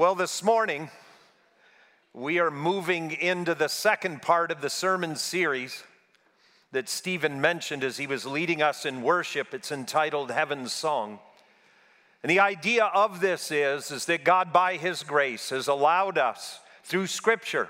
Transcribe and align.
Well, 0.00 0.14
this 0.14 0.42
morning, 0.42 0.88
we 2.14 2.38
are 2.38 2.50
moving 2.50 3.10
into 3.10 3.54
the 3.54 3.68
second 3.68 4.22
part 4.22 4.50
of 4.50 4.62
the 4.62 4.70
sermon 4.70 5.14
series 5.14 5.84
that 6.72 6.88
Stephen 6.88 7.38
mentioned 7.42 7.84
as 7.84 7.98
he 7.98 8.06
was 8.06 8.24
leading 8.24 8.62
us 8.62 8.86
in 8.86 9.02
worship. 9.02 9.52
It's 9.52 9.70
entitled 9.70 10.30
Heaven's 10.30 10.72
Song. 10.72 11.18
And 12.22 12.30
the 12.30 12.40
idea 12.40 12.86
of 12.86 13.20
this 13.20 13.50
is, 13.50 13.90
is 13.90 14.06
that 14.06 14.24
God, 14.24 14.54
by 14.54 14.78
His 14.78 15.02
grace, 15.02 15.50
has 15.50 15.68
allowed 15.68 16.16
us 16.16 16.60
through 16.82 17.06
Scripture 17.06 17.68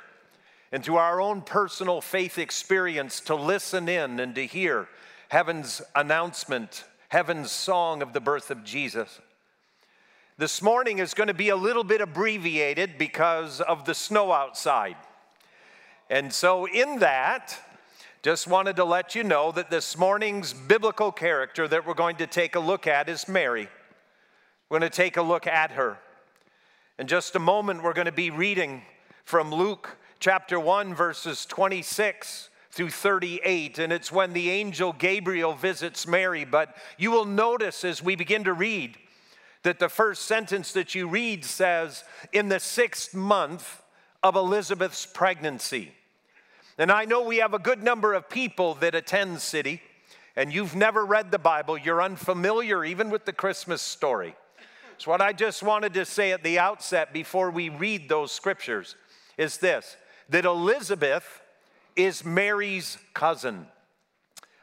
and 0.70 0.84
through 0.84 0.98
our 0.98 1.20
own 1.20 1.42
personal 1.42 2.00
faith 2.00 2.38
experience 2.38 3.18
to 3.22 3.34
listen 3.34 3.88
in 3.88 4.20
and 4.20 4.36
to 4.36 4.46
hear 4.46 4.86
heaven's 5.30 5.82
announcement, 5.96 6.84
heaven's 7.08 7.50
song 7.50 8.02
of 8.02 8.12
the 8.12 8.20
birth 8.20 8.52
of 8.52 8.62
Jesus. 8.62 9.18
This 10.40 10.62
morning 10.62 11.00
is 11.00 11.12
going 11.12 11.26
to 11.26 11.34
be 11.34 11.50
a 11.50 11.54
little 11.54 11.84
bit 11.84 12.00
abbreviated 12.00 12.96
because 12.96 13.60
of 13.60 13.84
the 13.84 13.92
snow 13.92 14.32
outside. 14.32 14.96
And 16.08 16.32
so, 16.32 16.66
in 16.66 17.00
that, 17.00 17.58
just 18.22 18.46
wanted 18.46 18.76
to 18.76 18.84
let 18.86 19.14
you 19.14 19.22
know 19.22 19.52
that 19.52 19.68
this 19.68 19.98
morning's 19.98 20.54
biblical 20.54 21.12
character 21.12 21.68
that 21.68 21.86
we're 21.86 21.92
going 21.92 22.16
to 22.16 22.26
take 22.26 22.54
a 22.54 22.58
look 22.58 22.86
at 22.86 23.10
is 23.10 23.28
Mary. 23.28 23.68
We're 24.70 24.78
going 24.78 24.90
to 24.90 24.96
take 24.96 25.18
a 25.18 25.22
look 25.22 25.46
at 25.46 25.72
her. 25.72 25.98
In 26.98 27.06
just 27.06 27.36
a 27.36 27.38
moment, 27.38 27.82
we're 27.82 27.92
going 27.92 28.06
to 28.06 28.10
be 28.10 28.30
reading 28.30 28.80
from 29.24 29.52
Luke 29.52 29.98
chapter 30.20 30.58
1, 30.58 30.94
verses 30.94 31.44
26 31.44 32.48
through 32.70 32.88
38, 32.88 33.78
and 33.78 33.92
it's 33.92 34.10
when 34.10 34.32
the 34.32 34.48
angel 34.48 34.94
Gabriel 34.94 35.52
visits 35.52 36.06
Mary. 36.06 36.46
But 36.46 36.74
you 36.96 37.10
will 37.10 37.26
notice 37.26 37.84
as 37.84 38.02
we 38.02 38.16
begin 38.16 38.44
to 38.44 38.54
read, 38.54 38.96
that 39.62 39.78
the 39.78 39.88
first 39.88 40.22
sentence 40.22 40.72
that 40.72 40.94
you 40.94 41.08
read 41.08 41.44
says, 41.44 42.04
in 42.32 42.48
the 42.48 42.60
sixth 42.60 43.14
month 43.14 43.82
of 44.22 44.36
Elizabeth's 44.36 45.06
pregnancy. 45.06 45.92
And 46.78 46.90
I 46.90 47.04
know 47.04 47.22
we 47.22 47.38
have 47.38 47.52
a 47.52 47.58
good 47.58 47.82
number 47.82 48.14
of 48.14 48.30
people 48.30 48.74
that 48.76 48.94
attend 48.94 49.40
City, 49.40 49.82
and 50.34 50.52
you've 50.52 50.74
never 50.74 51.04
read 51.04 51.30
the 51.30 51.38
Bible, 51.38 51.76
you're 51.76 52.02
unfamiliar 52.02 52.84
even 52.84 53.10
with 53.10 53.26
the 53.26 53.32
Christmas 53.32 53.82
story. 53.82 54.34
So, 54.96 55.10
what 55.10 55.20
I 55.22 55.32
just 55.32 55.62
wanted 55.62 55.94
to 55.94 56.04
say 56.04 56.32
at 56.32 56.42
the 56.42 56.58
outset 56.58 57.12
before 57.12 57.50
we 57.50 57.70
read 57.70 58.08
those 58.08 58.32
scriptures 58.32 58.96
is 59.38 59.58
this 59.58 59.96
that 60.28 60.44
Elizabeth 60.44 61.42
is 61.96 62.24
Mary's 62.24 62.98
cousin. 63.14 63.66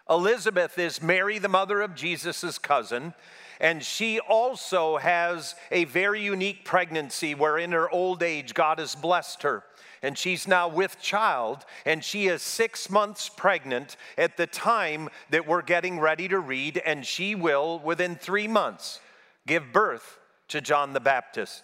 Elizabeth 0.10 0.80
is 0.80 1.02
Mary, 1.02 1.38
the 1.38 1.50
mother 1.50 1.82
of 1.82 1.96
Jesus' 1.96 2.58
cousin, 2.58 3.14
and 3.60 3.84
she 3.84 4.20
also 4.20 4.98
has 4.98 5.56
a 5.72 5.86
very 5.86 6.22
unique 6.22 6.64
pregnancy 6.64 7.34
where 7.34 7.58
in 7.58 7.72
her 7.72 7.90
old 7.90 8.22
age, 8.22 8.54
God 8.54 8.80
has 8.80 8.96
blessed 8.96 9.44
her. 9.44 9.64
And 10.04 10.16
she's 10.16 10.48
now 10.48 10.68
with 10.68 11.02
child, 11.02 11.66
and 11.84 12.04
she 12.04 12.28
is 12.28 12.44
six 12.44 12.90
months 12.90 13.30
pregnant 13.30 13.98
at 14.18 14.38
the 14.38 14.46
time 14.46 15.10
that 15.32 15.48
we're 15.48 15.64
getting 15.64 16.00
ready 16.00 16.28
to 16.28 16.40
read, 16.40 16.82
and 16.86 17.04
she 17.04 17.34
will, 17.34 17.80
within 17.80 18.16
three 18.16 18.48
months, 18.48 19.00
give 19.48 19.74
birth 19.74 20.20
to 20.50 20.62
John 20.62 20.94
the 20.94 21.00
Baptist. 21.00 21.64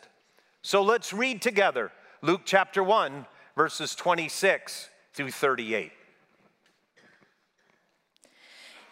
So 0.64 0.82
let's 0.82 1.14
read 1.14 1.42
together 1.42 1.92
Luke 2.24 2.42
chapter 2.46 2.84
1, 2.84 3.28
verses 3.56 3.94
26 3.96 4.90
through 5.14 5.32
38. 5.32 5.92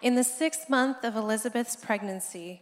In 0.02 0.16
the 0.16 0.24
sixth 0.24 0.70
month 0.70 1.04
of 1.04 1.16
Elizabeth's 1.16 1.76
pregnancy, 1.76 2.62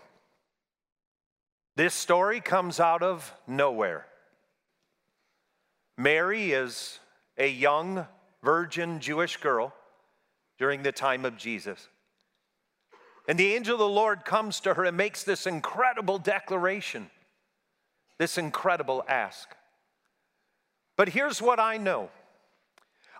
This 1.75 1.93
story 1.93 2.41
comes 2.41 2.79
out 2.79 3.01
of 3.01 3.33
nowhere. 3.47 4.05
Mary 5.97 6.51
is 6.51 6.99
a 7.37 7.47
young 7.47 8.05
virgin 8.43 8.99
Jewish 8.99 9.37
girl 9.37 9.73
during 10.57 10.83
the 10.83 10.91
time 10.91 11.25
of 11.25 11.37
Jesus. 11.37 11.87
And 13.27 13.37
the 13.37 13.53
angel 13.53 13.75
of 13.75 13.79
the 13.79 13.87
Lord 13.87 14.25
comes 14.25 14.59
to 14.61 14.73
her 14.73 14.85
and 14.85 14.97
makes 14.97 15.23
this 15.23 15.47
incredible 15.47 16.17
declaration, 16.17 17.09
this 18.17 18.37
incredible 18.37 19.03
ask. 19.07 19.47
But 20.97 21.09
here's 21.09 21.41
what 21.41 21.59
I 21.59 21.77
know 21.77 22.09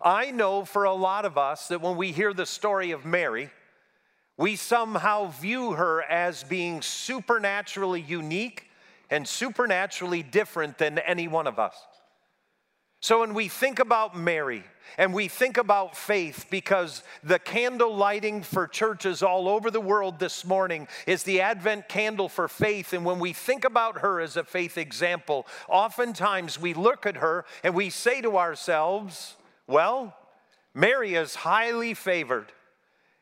I 0.04 0.32
know 0.32 0.66
for 0.66 0.84
a 0.84 0.94
lot 0.94 1.26
of 1.26 1.38
us 1.38 1.68
that 1.68 1.82
when 1.82 1.96
we 1.96 2.12
hear 2.12 2.34
the 2.34 2.46
story 2.46 2.92
of 2.92 3.06
Mary, 3.06 3.52
we 4.42 4.56
somehow 4.56 5.28
view 5.28 5.74
her 5.74 6.02
as 6.02 6.44
being 6.44 6.82
supernaturally 6.82 8.02
unique 8.02 8.68
and 9.12 9.28
supernaturally 9.28 10.24
different 10.24 10.80
than 10.80 10.98
any 10.98 11.28
one 11.28 11.46
of 11.46 11.60
us. 11.60 11.76
So 13.02 13.20
when 13.20 13.36
we 13.36 13.48
think 13.48 13.78
about 13.78 14.18
Mary 14.18 14.64
and 14.98 15.14
we 15.14 15.28
think 15.28 15.58
about 15.58 15.96
faith, 15.96 16.48
because 16.50 17.04
the 17.24 17.38
candle 17.38 17.96
lighting 17.96 18.42
for 18.42 18.66
churches 18.66 19.22
all 19.22 19.48
over 19.48 19.70
the 19.70 19.80
world 19.80 20.18
this 20.18 20.44
morning 20.44 20.88
is 21.06 21.22
the 21.22 21.42
Advent 21.42 21.88
candle 21.88 22.28
for 22.28 22.48
faith. 22.48 22.94
And 22.94 23.06
when 23.06 23.20
we 23.20 23.34
think 23.34 23.64
about 23.64 24.00
her 24.00 24.20
as 24.20 24.38
a 24.38 24.44
faith 24.44 24.76
example, 24.76 25.46
oftentimes 25.70 26.60
we 26.60 26.74
look 26.74 27.06
at 27.06 27.18
her 27.18 27.46
and 27.64 27.76
we 27.76 27.92
say 27.92 28.22
to 28.22 28.40
ourselves, 28.40 29.36
well, 29.68 30.16
Mary 30.74 31.14
is 31.14 31.36
highly 31.36 31.94
favored. 31.94 32.52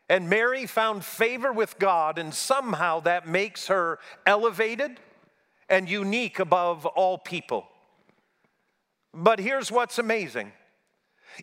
And 0.09 0.28
Mary 0.28 0.66
found 0.66 1.06
favor 1.06 1.53
with 1.53 1.78
God, 1.78 2.17
and 2.17 2.34
somehow 2.34 3.00
that 3.02 3.28
makes 3.28 3.67
her 3.67 4.00
elevated 4.26 5.00
and 5.70 5.88
unique 5.88 6.40
above 6.40 6.88
all 6.88 7.20
people. 7.20 7.67
But 9.14 9.40
here's 9.40 9.72
what's 9.72 10.00
amazing 10.00 10.52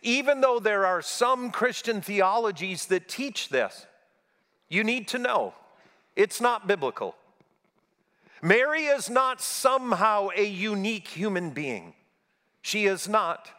even 0.03 0.41
though 0.41 0.59
there 0.59 0.85
are 0.85 1.01
some 1.01 1.49
Christian 1.49 2.01
theologies 2.01 2.85
that 2.87 3.07
teach 3.07 3.49
this, 3.49 3.87
you 4.69 4.83
need 4.83 5.07
to 5.07 5.17
know 5.17 5.53
it's 6.15 6.41
not 6.41 6.67
biblical. 6.67 7.15
Mary 8.41 8.85
is 8.85 9.09
not 9.09 9.41
somehow 9.41 10.29
a 10.35 10.45
unique 10.45 11.07
human 11.07 11.51
being. 11.51 11.93
She 12.61 12.85
is 12.85 13.07
not. 13.07 13.49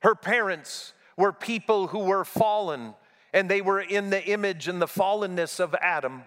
Her 0.00 0.14
parents 0.14 0.92
were 1.16 1.32
people 1.32 1.88
who 1.88 2.00
were 2.00 2.24
fallen 2.24 2.94
and 3.32 3.48
they 3.48 3.60
were 3.60 3.80
in 3.80 4.10
the 4.10 4.24
image 4.24 4.68
and 4.68 4.80
the 4.80 4.86
fallenness 4.86 5.60
of 5.60 5.74
Adam. 5.80 6.22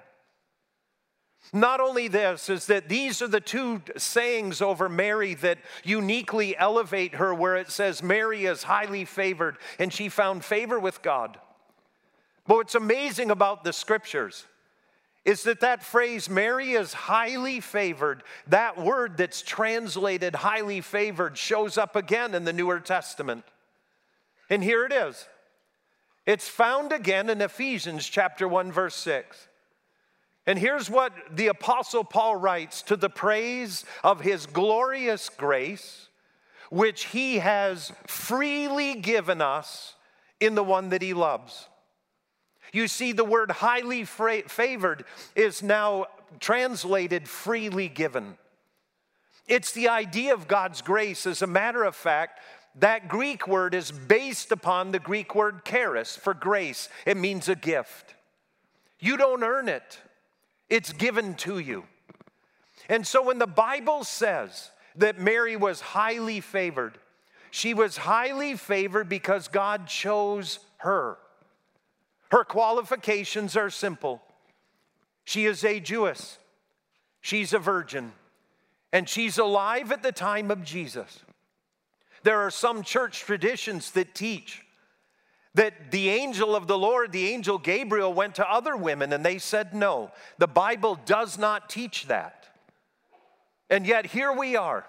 Not 1.53 1.79
only 1.79 2.07
this, 2.07 2.49
is 2.49 2.67
that 2.67 2.87
these 2.87 3.21
are 3.21 3.27
the 3.27 3.41
two 3.41 3.81
sayings 3.97 4.61
over 4.61 4.87
Mary 4.87 5.33
that 5.35 5.57
uniquely 5.83 6.55
elevate 6.55 7.15
her, 7.15 7.33
where 7.33 7.57
it 7.57 7.69
says, 7.71 8.03
Mary 8.03 8.45
is 8.45 8.63
highly 8.63 9.05
favored 9.05 9.57
and 9.79 9.91
she 9.91 10.07
found 10.07 10.45
favor 10.45 10.79
with 10.79 11.01
God. 11.01 11.39
But 12.47 12.57
what's 12.57 12.75
amazing 12.75 13.31
about 13.31 13.63
the 13.63 13.73
scriptures 13.73 14.45
is 15.23 15.43
that 15.43 15.59
that 15.59 15.83
phrase, 15.83 16.29
Mary 16.29 16.71
is 16.71 16.93
highly 16.93 17.59
favored, 17.59 18.23
that 18.47 18.79
word 18.79 19.17
that's 19.17 19.41
translated 19.41 20.35
highly 20.35 20.81
favored 20.81 21.37
shows 21.37 21.77
up 21.77 21.95
again 21.95 22.33
in 22.33 22.43
the 22.43 22.53
Newer 22.53 22.79
Testament. 22.79 23.43
And 24.49 24.63
here 24.63 24.85
it 24.85 24.91
is. 24.91 25.27
It's 26.31 26.47
found 26.47 26.93
again 26.93 27.29
in 27.29 27.41
Ephesians 27.41 28.07
chapter 28.07 28.47
1 28.47 28.71
verse 28.71 28.95
6. 28.95 29.49
And 30.47 30.57
here's 30.57 30.89
what 30.89 31.11
the 31.29 31.47
apostle 31.47 32.05
Paul 32.05 32.37
writes 32.37 32.83
to 32.83 32.95
the 32.95 33.09
praise 33.09 33.83
of 34.01 34.21
his 34.21 34.45
glorious 34.45 35.27
grace 35.27 36.07
which 36.69 37.07
he 37.07 37.39
has 37.39 37.91
freely 38.07 38.95
given 38.95 39.41
us 39.41 39.95
in 40.39 40.55
the 40.55 40.63
one 40.63 40.87
that 40.91 41.01
he 41.01 41.13
loves. 41.13 41.67
You 42.71 42.87
see, 42.87 43.11
the 43.11 43.25
word 43.25 43.51
highly 43.51 44.05
favored 44.05 45.03
is 45.35 45.61
now 45.61 46.05
translated 46.39 47.27
freely 47.27 47.89
given. 47.89 48.37
It's 49.49 49.73
the 49.73 49.89
idea 49.89 50.33
of 50.33 50.47
God's 50.47 50.81
grace. 50.81 51.27
As 51.27 51.41
a 51.41 51.47
matter 51.47 51.83
of 51.83 51.93
fact, 51.93 52.39
that 52.75 53.07
Greek 53.07 53.47
word 53.47 53.73
is 53.73 53.91
based 53.91 54.51
upon 54.51 54.91
the 54.91 54.99
Greek 54.99 55.35
word 55.35 55.65
charis 55.65 56.15
for 56.15 56.33
grace. 56.33 56.89
It 57.05 57.17
means 57.17 57.49
a 57.49 57.55
gift. 57.55 58.15
You 58.99 59.17
don't 59.17 59.43
earn 59.43 59.67
it, 59.67 59.99
it's 60.69 60.93
given 60.93 61.33
to 61.35 61.59
you. 61.59 61.83
And 62.87 63.05
so 63.05 63.23
when 63.23 63.39
the 63.39 63.47
Bible 63.47 64.03
says 64.03 64.71
that 64.95 65.19
Mary 65.19 65.55
was 65.55 65.81
highly 65.81 66.39
favored, 66.39 66.97
she 67.49 67.73
was 67.73 67.97
highly 67.97 68.55
favored 68.55 69.09
because 69.09 69.47
God 69.47 69.87
chose 69.87 70.59
her. 70.77 71.17
Her 72.31 72.43
qualifications 72.43 73.57
are 73.57 73.69
simple. 73.69 74.21
She 75.25 75.45
is 75.45 75.63
a 75.63 75.79
Jewess, 75.79 76.37
she's 77.21 77.53
a 77.53 77.59
virgin, 77.59 78.13
and 78.91 79.07
she's 79.07 79.37
alive 79.37 79.91
at 79.91 80.03
the 80.03 80.11
time 80.11 80.49
of 80.49 80.63
Jesus. 80.63 81.19
There 82.23 82.39
are 82.39 82.51
some 82.51 82.83
church 82.83 83.21
traditions 83.21 83.91
that 83.91 84.13
teach 84.13 84.63
that 85.53 85.91
the 85.91 86.09
angel 86.09 86.55
of 86.55 86.67
the 86.67 86.77
Lord, 86.77 87.11
the 87.11 87.29
angel 87.29 87.57
Gabriel, 87.57 88.13
went 88.13 88.35
to 88.35 88.49
other 88.49 88.77
women 88.77 89.11
and 89.11 89.25
they 89.25 89.37
said 89.37 89.73
no. 89.73 90.11
The 90.37 90.47
Bible 90.47 90.99
does 91.05 91.37
not 91.37 91.69
teach 91.69 92.07
that. 92.07 92.47
And 93.69 93.85
yet 93.85 94.05
here 94.05 94.31
we 94.31 94.55
are. 94.55 94.85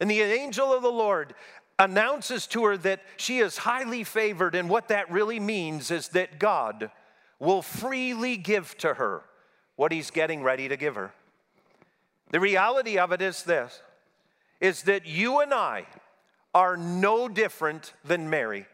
And 0.00 0.10
the 0.10 0.20
angel 0.22 0.72
of 0.72 0.82
the 0.82 0.92
Lord 0.92 1.34
announces 1.78 2.46
to 2.48 2.64
her 2.64 2.76
that 2.78 3.00
she 3.16 3.38
is 3.38 3.58
highly 3.58 4.02
favored, 4.02 4.54
and 4.54 4.68
what 4.68 4.88
that 4.88 5.10
really 5.10 5.38
means 5.38 5.90
is 5.90 6.08
that 6.08 6.38
God 6.38 6.90
will 7.38 7.62
freely 7.62 8.36
give 8.36 8.76
to 8.78 8.94
her 8.94 9.22
what 9.76 9.92
he's 9.92 10.10
getting 10.10 10.42
ready 10.42 10.68
to 10.68 10.76
give 10.76 10.96
her. 10.96 11.12
The 12.30 12.40
reality 12.40 12.98
of 12.98 13.12
it 13.12 13.22
is 13.22 13.42
this 13.42 13.80
is 14.60 14.82
that 14.82 15.06
you 15.06 15.38
and 15.38 15.54
I 15.54 15.86
are 16.54 16.76
no 16.76 17.28
different 17.28 17.92
than 18.04 18.30
Mary. 18.30 18.66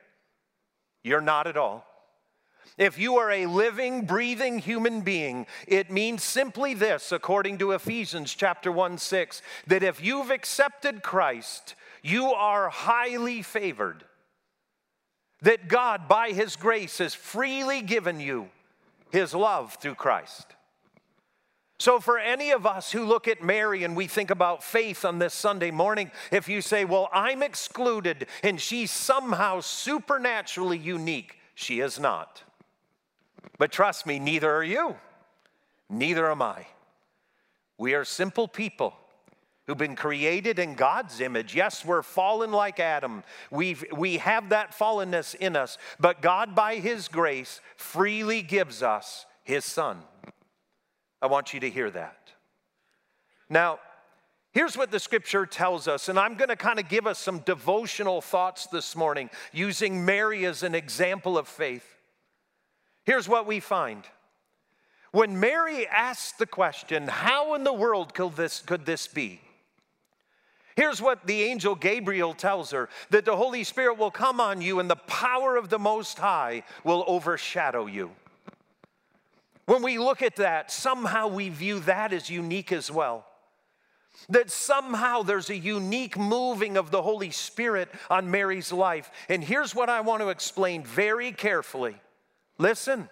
You're 1.03 1.21
not 1.21 1.47
at 1.47 1.57
all. 1.57 1.87
If 2.77 2.99
you 2.99 3.17
are 3.17 3.31
a 3.31 3.47
living, 3.47 4.05
breathing 4.05 4.59
human 4.59 5.03
being, 5.03 5.47
it 5.69 5.91
means 5.91 6.25
simply 6.25 6.75
this, 6.75 7.13
according 7.13 7.59
to 7.59 7.73
Ephesians 7.73 8.35
chapter 8.35 8.73
1 8.73 8.99
6, 8.99 9.43
that 9.69 9.85
if 9.85 10.03
you've 10.03 10.31
accepted 10.31 11.03
Christ, 11.03 11.77
you 12.03 12.33
are 12.33 12.71
highly 12.71 13.43
favored. 13.43 14.05
That 15.43 15.69
God, 15.69 16.09
by 16.09 16.31
His 16.31 16.57
grace, 16.57 16.99
has 16.99 17.15
freely 17.15 17.81
given 17.81 18.19
you 18.19 18.49
His 19.13 19.35
love 19.35 19.75
through 19.75 19.95
Christ. 19.95 20.47
So, 21.79 21.99
for 21.99 22.19
any 22.19 22.51
of 22.53 22.67
us 22.67 22.93
who 22.93 23.05
look 23.05 23.27
at 23.27 23.43
Mary 23.43 23.83
and 23.83 23.97
we 23.97 24.07
think 24.07 24.31
about 24.31 24.63
faith 24.63 25.05
on 25.05 25.19
this 25.19 25.35
Sunday 25.35 25.73
morning, 25.73 26.11
if 26.31 26.49
you 26.49 26.61
say, 26.61 26.85
Well, 26.85 27.09
I'm 27.13 27.43
excluded 27.43 28.27
and 28.43 28.61
she's 28.61 28.91
somehow 28.91 29.61
supernaturally 29.61 30.79
unique, 30.79 31.37
she 31.55 31.81
is 31.81 31.99
not. 31.99 32.43
But 33.59 33.73
trust 33.73 34.07
me, 34.07 34.19
neither 34.19 34.51
are 34.55 34.65
you, 34.65 34.97
neither 35.91 36.31
am 36.31 36.43
I. 36.43 36.67
We 37.77 37.95
are 37.95 38.05
simple 38.05 38.47
people 38.47 38.95
who've 39.67 39.79
been 39.79 39.97
created 39.97 40.59
in 40.59 40.75
God's 40.75 41.21
image. 41.21 41.55
Yes, 41.55 41.85
we're 41.85 42.03
fallen 42.03 42.53
like 42.53 42.79
Adam. 42.79 43.25
We've, 43.51 43.85
we 43.97 44.19
have 44.19 44.51
that 44.51 44.77
fallenness 44.77 45.35
in 45.35 45.57
us, 45.57 45.79
but 45.99 46.23
God, 46.23 46.55
by 46.55 46.77
His 46.77 47.09
grace, 47.09 47.61
freely 47.77 48.43
gives 48.43 48.83
us 48.83 49.27
His 49.43 49.65
Son. 49.65 50.03
I 51.23 51.27
want 51.27 51.55
you 51.55 51.61
to 51.61 51.71
hear 51.71 51.91
that. 51.91 52.33
Now, 53.49 53.79
here's 54.53 54.77
what 54.77 54.91
the 54.91 55.01
scripture 55.01 55.47
tells 55.47 55.89
us, 55.89 56.09
and 56.09 56.19
I'm 56.19 56.35
going 56.35 56.49
to 56.49 56.57
kind 56.57 56.79
of 56.79 56.89
give 56.89 57.07
us 57.07 57.19
some 57.19 57.41
devotional 57.41 58.21
thoughts 58.21 58.67
this 58.67 58.97
morning 58.97 59.31
using 59.53 60.05
Mary 60.05 60.47
as 60.47 60.63
an 60.63 60.75
example 60.75 61.39
of 61.39 61.49
faith. 61.49 61.87
Here's 63.05 63.29
what 63.29 63.47
we 63.47 63.61
find. 63.61 64.05
When 65.13 65.39
Mary 65.39 65.87
asked 65.87 66.39
the 66.39 66.47
question, 66.47 67.07
How 67.07 67.55
in 67.55 67.65
the 67.65 67.73
world 67.73 68.15
could 68.15 68.35
this, 68.35 68.61
could 68.61 68.85
this 68.87 69.07
be? 69.07 69.41
Here's 70.77 71.01
what 71.01 71.27
the 71.27 71.43
angel 71.43 71.77
Gabriel 71.77 72.35
tells 72.35 72.73
her 72.73 72.89
that 73.11 73.25
the 73.25 73.37
Holy 73.37 73.63
Spirit 73.63 73.97
will 73.97 74.11
come 74.11 74.41
on 74.41 74.61
you 74.61 74.81
and 74.81 74.91
the 74.91 74.97
power 74.97 75.57
of 75.57 75.69
the 75.69 75.79
Most 75.79 76.19
High 76.19 76.65
will 76.83 77.05
overshadow 77.07 77.87
you. 77.87 78.11
When 79.67 79.83
we 79.83 79.99
look 79.99 80.23
at 80.23 80.37
that, 80.37 80.71
somehow 80.71 81.29
we 81.29 81.49
view 81.49 81.81
that 81.81 82.13
as 82.13 82.29
unique 82.29 82.73
as 82.73 82.91
well. 82.91 83.27
That 84.29 84.51
somehow 84.51 85.23
there's 85.23 85.51
a 85.51 85.57
unique 85.57 86.19
moving 86.19 86.77
of 86.77 86.91
the 86.91 87.03
Holy 87.03 87.31
Spirit 87.31 87.89
on 88.11 88.31
Mary's 88.31 88.73
life. 88.73 89.11
And 89.29 89.43
here's 89.43 89.75
what 89.75 89.89
I 89.89 90.03
want 90.03 90.23
to 90.23 90.29
explain 90.29 90.85
very 90.85 91.33
carefully. 91.33 91.97
Listen, 92.59 93.09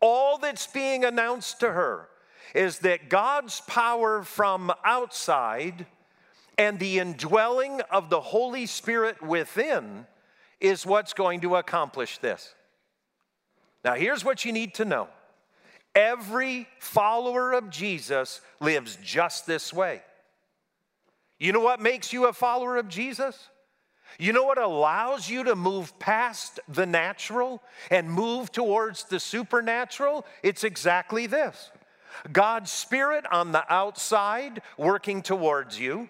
all 0.00 0.38
that's 0.38 0.66
being 0.66 1.04
announced 1.04 1.60
to 1.60 1.72
her 1.72 2.08
is 2.54 2.78
that 2.80 3.08
God's 3.08 3.60
power 3.62 4.22
from 4.22 4.72
outside 4.84 5.86
and 6.56 6.78
the 6.78 7.00
indwelling 7.00 7.80
of 7.90 8.10
the 8.10 8.20
Holy 8.20 8.66
Spirit 8.66 9.20
within 9.20 10.06
is 10.60 10.86
what's 10.86 11.12
going 11.12 11.40
to 11.40 11.56
accomplish 11.56 12.18
this. 12.18 12.54
Now, 13.84 13.94
here's 13.94 14.24
what 14.24 14.44
you 14.44 14.52
need 14.52 14.74
to 14.74 14.84
know 14.84 15.08
every 15.94 16.68
follower 16.78 17.52
of 17.52 17.70
Jesus 17.70 18.40
lives 18.60 18.98
just 19.02 19.46
this 19.46 19.72
way. 19.72 20.02
You 21.38 21.52
know 21.52 21.60
what 21.60 21.80
makes 21.80 22.12
you 22.12 22.26
a 22.26 22.32
follower 22.32 22.76
of 22.76 22.88
Jesus? 22.88 23.48
You 24.18 24.32
know 24.32 24.44
what 24.44 24.58
allows 24.58 25.28
you 25.28 25.44
to 25.44 25.56
move 25.56 25.98
past 25.98 26.60
the 26.68 26.86
natural 26.86 27.62
and 27.90 28.08
move 28.08 28.52
towards 28.52 29.04
the 29.04 29.18
supernatural? 29.18 30.24
It's 30.42 30.64
exactly 30.64 31.26
this 31.26 31.70
God's 32.32 32.70
Spirit 32.70 33.24
on 33.30 33.52
the 33.52 33.64
outside 33.72 34.62
working 34.78 35.22
towards 35.22 35.78
you, 35.78 36.08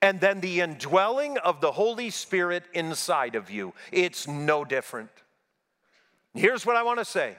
and 0.00 0.20
then 0.20 0.40
the 0.40 0.60
indwelling 0.60 1.36
of 1.38 1.60
the 1.60 1.72
Holy 1.72 2.10
Spirit 2.10 2.64
inside 2.72 3.34
of 3.34 3.50
you. 3.50 3.74
It's 3.92 4.26
no 4.26 4.64
different. 4.64 5.10
Here's 6.34 6.64
what 6.64 6.76
I 6.76 6.82
want 6.82 6.98
to 6.98 7.04
say 7.04 7.36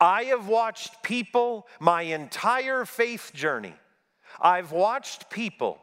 I 0.00 0.24
have 0.24 0.48
watched 0.48 1.02
people 1.02 1.66
my 1.80 2.02
entire 2.02 2.84
faith 2.84 3.32
journey. 3.34 3.74
I've 4.40 4.72
watched 4.72 5.30
people 5.30 5.78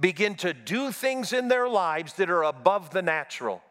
begin 0.00 0.34
to 0.36 0.52
do 0.54 0.90
things 0.90 1.32
in 1.32 1.48
their 1.48 1.68
lives 1.68 2.14
that 2.14 2.30
are 2.30 2.44
above 2.44 2.90
the 2.90 3.02
natural. 3.02 3.62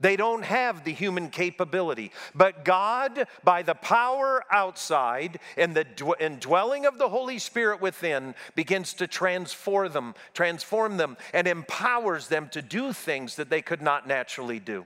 They 0.00 0.16
don't 0.16 0.42
have 0.42 0.84
the 0.84 0.92
human 0.92 1.30
capability. 1.30 2.10
But 2.34 2.64
God, 2.64 3.26
by 3.44 3.62
the 3.62 3.76
power 3.76 4.42
outside 4.50 5.38
and 5.56 5.74
the 5.74 5.86
indwelling 6.18 6.84
of 6.84 6.98
the 6.98 7.08
Holy 7.08 7.38
Spirit 7.38 7.80
within, 7.80 8.34
begins 8.54 8.92
to 8.94 9.06
transform 9.06 9.92
them, 9.92 10.14
transform 10.34 10.96
them, 10.96 11.16
and 11.32 11.46
empowers 11.46 12.28
them 12.28 12.48
to 12.50 12.60
do 12.60 12.92
things 12.92 13.36
that 13.36 13.50
they 13.50 13.62
could 13.62 13.80
not 13.80 14.06
naturally 14.06 14.58
do. 14.58 14.84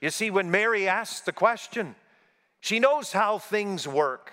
You 0.00 0.10
see, 0.10 0.30
when 0.30 0.50
Mary 0.50 0.88
asked 0.88 1.26
the 1.26 1.32
question, 1.32 1.94
she 2.64 2.78
knows 2.78 3.12
how 3.12 3.36
things 3.36 3.86
work. 3.86 4.32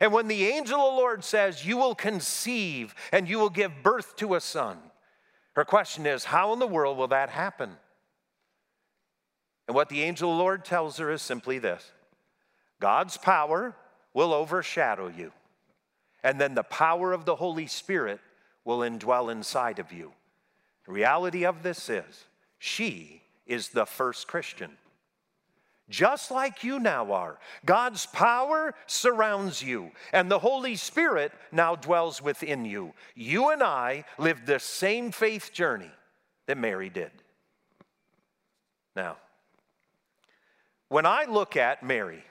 And 0.00 0.14
when 0.14 0.28
the 0.28 0.46
angel 0.46 0.80
of 0.80 0.94
the 0.94 0.98
Lord 0.98 1.22
says, 1.22 1.66
You 1.66 1.76
will 1.76 1.94
conceive 1.94 2.94
and 3.12 3.28
you 3.28 3.38
will 3.38 3.50
give 3.50 3.82
birth 3.82 4.16
to 4.16 4.34
a 4.34 4.40
son, 4.40 4.78
her 5.54 5.66
question 5.66 6.06
is, 6.06 6.24
How 6.24 6.54
in 6.54 6.58
the 6.58 6.66
world 6.66 6.96
will 6.96 7.08
that 7.08 7.28
happen? 7.28 7.76
And 9.68 9.74
what 9.74 9.90
the 9.90 10.00
angel 10.00 10.30
of 10.30 10.38
the 10.38 10.42
Lord 10.42 10.64
tells 10.64 10.96
her 10.96 11.10
is 11.10 11.20
simply 11.20 11.58
this 11.58 11.92
God's 12.80 13.18
power 13.18 13.76
will 14.14 14.32
overshadow 14.32 15.08
you, 15.08 15.30
and 16.22 16.40
then 16.40 16.54
the 16.54 16.62
power 16.62 17.12
of 17.12 17.26
the 17.26 17.36
Holy 17.36 17.66
Spirit 17.66 18.20
will 18.64 18.78
indwell 18.78 19.30
inside 19.30 19.78
of 19.78 19.92
you. 19.92 20.14
The 20.86 20.92
reality 20.92 21.44
of 21.44 21.62
this 21.62 21.90
is, 21.90 22.24
she 22.58 23.20
is 23.46 23.68
the 23.68 23.84
first 23.84 24.28
Christian. 24.28 24.78
Just 25.90 26.30
like 26.30 26.64
you 26.64 26.78
now 26.78 27.12
are. 27.12 27.38
God's 27.64 28.06
power 28.06 28.74
surrounds 28.86 29.62
you, 29.62 29.90
and 30.12 30.30
the 30.30 30.38
Holy 30.38 30.76
Spirit 30.76 31.32
now 31.52 31.76
dwells 31.76 32.22
within 32.22 32.64
you. 32.64 32.94
You 33.14 33.50
and 33.50 33.62
I 33.62 34.04
lived 34.18 34.46
the 34.46 34.58
same 34.58 35.12
faith 35.12 35.52
journey 35.52 35.90
that 36.46 36.58
Mary 36.58 36.88
did. 36.88 37.10
Now, 38.96 39.16
when 40.88 41.06
I 41.06 41.24
look 41.24 41.56
at 41.56 41.82
Mary, 41.82 42.22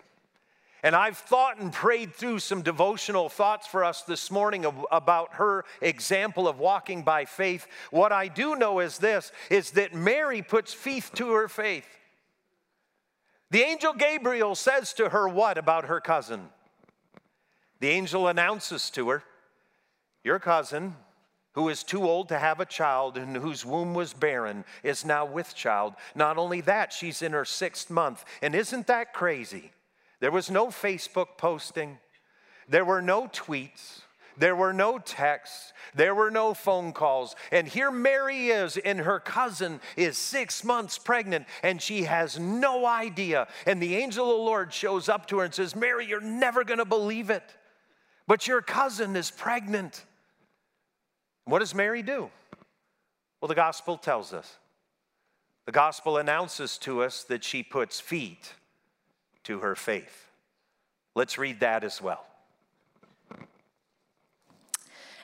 and 0.83 0.95
I've 0.95 1.17
thought 1.17 1.59
and 1.59 1.71
prayed 1.71 2.13
through 2.13 2.39
some 2.39 2.61
devotional 2.61 3.29
thoughts 3.29 3.65
for 3.65 3.85
us 3.85 4.01
this 4.01 4.29
morning 4.29 4.65
about 4.91 5.35
her 5.35 5.63
example 5.81 6.45
of 6.45 6.59
walking 6.59 7.03
by 7.03 7.23
faith. 7.23 7.67
What 7.89 8.11
I 8.11 8.27
do 8.27 8.57
know 8.57 8.81
is 8.81 8.97
this 8.97 9.31
is 9.49 9.71
that 9.71 9.93
Mary 9.93 10.41
puts 10.41 10.73
faith 10.73 11.11
to 11.15 11.31
her 11.31 11.47
faith. 11.47 11.87
The 13.53 13.61
angel 13.61 13.93
Gabriel 13.93 14.55
says 14.55 14.93
to 14.93 15.09
her 15.09 15.29
what 15.29 15.59
about 15.59 15.85
her 15.85 16.01
cousin? 16.01 16.49
The 17.81 17.89
angel 17.89 18.27
announces 18.27 18.89
to 18.89 19.09
her, 19.09 19.23
Your 20.23 20.39
cousin, 20.39 20.95
who 21.51 21.69
is 21.69 21.83
too 21.83 22.03
old 22.03 22.29
to 22.29 22.39
have 22.39 22.59
a 22.59 22.65
child 22.65 23.15
and 23.15 23.37
whose 23.37 23.63
womb 23.63 23.93
was 23.93 24.11
barren, 24.11 24.65
is 24.81 25.05
now 25.05 25.23
with 25.23 25.53
child. 25.53 25.93
Not 26.15 26.39
only 26.39 26.61
that, 26.61 26.91
she's 26.91 27.21
in 27.21 27.33
her 27.33 27.45
sixth 27.45 27.91
month. 27.91 28.25
And 28.41 28.55
isn't 28.55 28.87
that 28.87 29.13
crazy? 29.13 29.71
There 30.19 30.31
was 30.31 30.49
no 30.49 30.69
Facebook 30.69 31.37
posting, 31.37 31.99
there 32.67 32.85
were 32.85 33.03
no 33.03 33.27
tweets. 33.27 34.01
There 34.37 34.55
were 34.55 34.73
no 34.73 34.97
texts. 34.97 35.73
There 35.95 36.15
were 36.15 36.31
no 36.31 36.53
phone 36.53 36.91
calls. 36.91 37.35
And 37.51 37.67
here 37.67 37.91
Mary 37.91 38.47
is, 38.47 38.77
and 38.77 38.99
her 38.99 39.19
cousin 39.19 39.79
is 39.95 40.17
six 40.17 40.63
months 40.63 40.97
pregnant, 40.97 41.45
and 41.61 41.81
she 41.81 42.03
has 42.03 42.39
no 42.39 42.85
idea. 42.85 43.47
And 43.65 43.81
the 43.81 43.95
angel 43.95 44.31
of 44.31 44.37
the 44.37 44.43
Lord 44.43 44.73
shows 44.73 45.09
up 45.09 45.27
to 45.27 45.39
her 45.39 45.45
and 45.45 45.53
says, 45.53 45.75
Mary, 45.75 46.05
you're 46.05 46.21
never 46.21 46.63
going 46.63 46.79
to 46.79 46.85
believe 46.85 47.29
it, 47.29 47.43
but 48.27 48.47
your 48.47 48.61
cousin 48.61 49.15
is 49.15 49.29
pregnant. 49.29 50.03
What 51.45 51.59
does 51.59 51.75
Mary 51.75 52.01
do? 52.01 52.29
Well, 53.41 53.49
the 53.49 53.55
gospel 53.55 53.97
tells 53.97 54.33
us. 54.33 54.57
The 55.65 55.71
gospel 55.71 56.17
announces 56.17 56.77
to 56.79 57.03
us 57.03 57.23
that 57.25 57.43
she 57.43 57.63
puts 57.63 57.99
feet 57.99 58.53
to 59.43 59.59
her 59.59 59.75
faith. 59.75 60.27
Let's 61.15 61.37
read 61.37 61.59
that 61.59 61.83
as 61.83 62.01
well. 62.01 62.25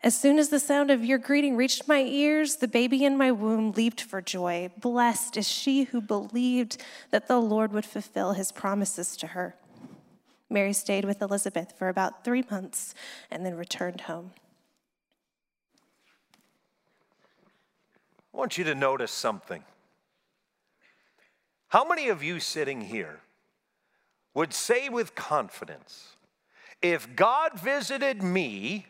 As 0.00 0.16
soon 0.16 0.38
as 0.38 0.48
the 0.48 0.60
sound 0.60 0.92
of 0.92 1.04
your 1.04 1.18
greeting 1.18 1.56
reached 1.56 1.88
my 1.88 2.02
ears, 2.02 2.56
the 2.56 2.68
baby 2.68 3.04
in 3.04 3.16
my 3.16 3.32
womb 3.32 3.72
leaped 3.72 4.00
for 4.00 4.22
joy. 4.22 4.70
Blessed 4.78 5.36
is 5.36 5.48
she 5.48 5.84
who 5.84 6.00
believed 6.00 6.80
that 7.10 7.26
the 7.26 7.40
Lord 7.40 7.72
would 7.72 7.84
fulfill 7.84 8.34
his 8.34 8.52
promises 8.52 9.16
to 9.16 9.28
her. 9.28 9.56
Mary 10.48 10.72
stayed 10.72 11.04
with 11.04 11.20
Elizabeth 11.20 11.74
for 11.76 11.88
about 11.88 12.24
three 12.24 12.44
months 12.48 12.94
and 13.30 13.44
then 13.44 13.56
returned 13.56 14.02
home. 14.02 14.30
I 18.32 18.36
want 18.36 18.56
you 18.56 18.64
to 18.64 18.74
notice 18.74 19.10
something. 19.10 19.64
How 21.68 21.84
many 21.86 22.08
of 22.08 22.22
you 22.22 22.38
sitting 22.38 22.82
here 22.82 23.20
would 24.32 24.54
say 24.54 24.88
with 24.88 25.16
confidence, 25.16 26.16
if 26.80 27.16
God 27.16 27.58
visited 27.58 28.22
me, 28.22 28.86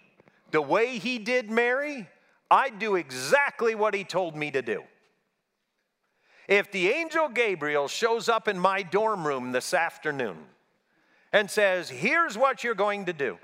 the 0.50 0.62
way 0.62 0.98
he 0.98 1.18
did 1.18 1.50
Mary, 1.50 2.08
I'd 2.50 2.78
do 2.78 2.96
exactly 2.96 3.74
what 3.74 3.94
he 3.94 4.04
told 4.04 4.36
me 4.36 4.50
to 4.50 4.62
do. 4.62 4.82
If 6.48 6.72
the 6.72 6.88
angel 6.88 7.28
Gabriel 7.28 7.88
shows 7.88 8.28
up 8.28 8.48
in 8.48 8.58
my 8.58 8.82
dorm 8.82 9.26
room 9.26 9.52
this 9.52 9.74
afternoon 9.74 10.38
and 11.32 11.50
says, 11.50 11.90
Here's 11.90 12.38
what 12.38 12.64
you're 12.64 12.74
going 12.74 13.04
to 13.06 13.12
do, 13.12 13.38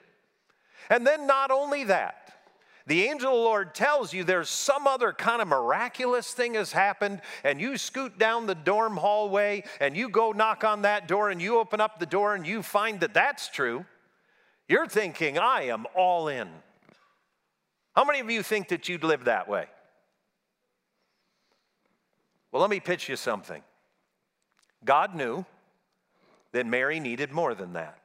and 0.88 1.06
then 1.06 1.26
not 1.26 1.50
only 1.50 1.84
that, 1.84 2.24
the 2.86 3.04
angel 3.04 3.30
of 3.30 3.38
the 3.38 3.42
Lord 3.42 3.74
tells 3.74 4.12
you 4.12 4.24
there's 4.24 4.50
some 4.50 4.86
other 4.86 5.12
kind 5.12 5.40
of 5.40 5.48
miraculous 5.48 6.32
thing 6.32 6.54
has 6.54 6.72
happened, 6.72 7.22
and 7.42 7.60
you 7.60 7.78
scoot 7.78 8.18
down 8.18 8.46
the 8.46 8.54
dorm 8.54 8.96
hallway 8.96 9.64
and 9.80 9.96
you 9.96 10.10
go 10.10 10.32
knock 10.32 10.64
on 10.64 10.82
that 10.82 11.08
door 11.08 11.30
and 11.30 11.40
you 11.40 11.58
open 11.58 11.80
up 11.80 11.98
the 11.98 12.06
door 12.06 12.34
and 12.34 12.46
you 12.46 12.62
find 12.62 13.00
that 13.00 13.14
that's 13.14 13.48
true, 13.48 13.86
you're 14.68 14.86
thinking, 14.86 15.38
I 15.38 15.64
am 15.64 15.86
all 15.94 16.28
in. 16.28 16.48
How 17.94 18.04
many 18.04 18.20
of 18.20 18.30
you 18.30 18.42
think 18.42 18.68
that 18.68 18.88
you'd 18.88 19.04
live 19.04 19.24
that 19.24 19.48
way? 19.48 19.66
Well, 22.50 22.60
let 22.60 22.70
me 22.70 22.80
pitch 22.80 23.08
you 23.08 23.16
something. 23.16 23.62
God 24.84 25.14
knew 25.14 25.44
that 26.52 26.66
Mary 26.66 27.00
needed 27.00 27.32
more 27.32 27.54
than 27.54 27.72
that. 27.72 27.98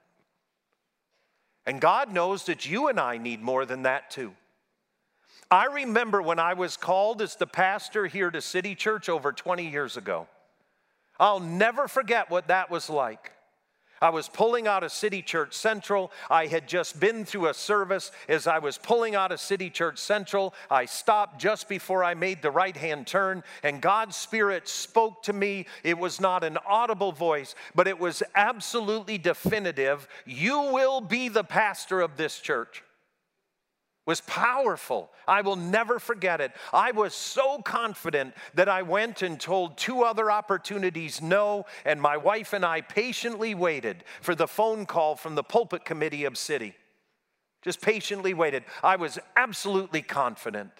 And 1.65 1.79
God 1.79 2.11
knows 2.11 2.45
that 2.45 2.67
you 2.67 2.87
and 2.87 2.99
I 2.99 3.17
need 3.17 3.41
more 3.41 3.65
than 3.65 3.83
that 3.83 4.09
too. 4.09 4.33
I 5.51 5.65
remember 5.65 6.21
when 6.21 6.39
I 6.39 6.53
was 6.53 6.77
called 6.77 7.21
as 7.21 7.35
the 7.35 7.47
pastor 7.47 8.05
here 8.07 8.31
to 8.31 8.41
City 8.41 8.75
Church 8.75 9.09
over 9.09 9.31
20 9.31 9.69
years 9.69 9.97
ago. 9.97 10.27
I'll 11.19 11.39
never 11.39 11.87
forget 11.87 12.29
what 12.29 12.47
that 12.47 12.69
was 12.71 12.89
like. 12.89 13.31
I 14.01 14.09
was 14.09 14.29
pulling 14.29 14.67
out 14.67 14.83
of 14.83 14.91
City 14.91 15.21
Church 15.21 15.53
Central. 15.53 16.11
I 16.29 16.47
had 16.47 16.67
just 16.67 16.99
been 16.99 17.25
through 17.25 17.47
a 17.47 17.53
service. 17.53 18.11
As 18.27 18.47
I 18.47 18.59
was 18.59 18.77
pulling 18.77 19.15
out 19.15 19.31
of 19.31 19.39
City 19.39 19.69
Church 19.69 19.97
Central, 19.97 20.53
I 20.69 20.85
stopped 20.85 21.39
just 21.39 21.67
before 21.69 22.03
I 22.03 22.13
made 22.13 22.41
the 22.41 22.51
right 22.51 22.75
hand 22.75 23.07
turn, 23.07 23.43
and 23.63 23.81
God's 23.81 24.15
Spirit 24.15 24.67
spoke 24.67 25.23
to 25.23 25.33
me. 25.33 25.65
It 25.83 25.97
was 25.97 26.19
not 26.19 26.43
an 26.43 26.57
audible 26.65 27.11
voice, 27.11 27.55
but 27.75 27.87
it 27.87 27.99
was 27.99 28.23
absolutely 28.35 29.17
definitive. 29.17 30.07
You 30.25 30.59
will 30.73 31.01
be 31.01 31.29
the 31.29 31.43
pastor 31.43 32.01
of 32.01 32.17
this 32.17 32.39
church 32.39 32.83
was 34.09 34.21
powerful. 34.21 35.11
I 35.27 35.41
will 35.41 35.55
never 35.55 35.99
forget 35.99 36.41
it. 36.41 36.51
I 36.73 36.89
was 36.89 37.13
so 37.13 37.59
confident 37.59 38.33
that 38.55 38.67
I 38.67 38.81
went 38.81 39.21
and 39.21 39.39
told 39.39 39.77
two 39.77 40.01
other 40.01 40.31
opportunities 40.31 41.21
no, 41.21 41.67
and 41.85 42.01
my 42.01 42.17
wife 42.17 42.53
and 42.53 42.65
I 42.65 42.81
patiently 42.81 43.53
waited 43.53 44.03
for 44.21 44.33
the 44.33 44.47
phone 44.47 44.87
call 44.87 45.15
from 45.15 45.35
the 45.35 45.43
pulpit 45.43 45.85
committee 45.85 46.25
of 46.25 46.39
city. 46.39 46.73
Just 47.61 47.81
patiently 47.81 48.33
waited. 48.33 48.63
I 48.81 48.95
was 48.95 49.19
absolutely 49.35 50.01
confident. 50.01 50.71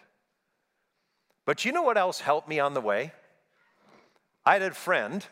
But 1.46 1.66
you 1.66 1.72
know 1.72 1.84
what 1.84 2.00
else 2.00 2.22
helped 2.22 2.50
me 2.50 2.60
on 2.60 2.74
the 2.74 2.82
way? 2.82 3.12
I 4.44 4.54
had 4.54 4.64
a 4.64 4.72
friend, 4.72 5.24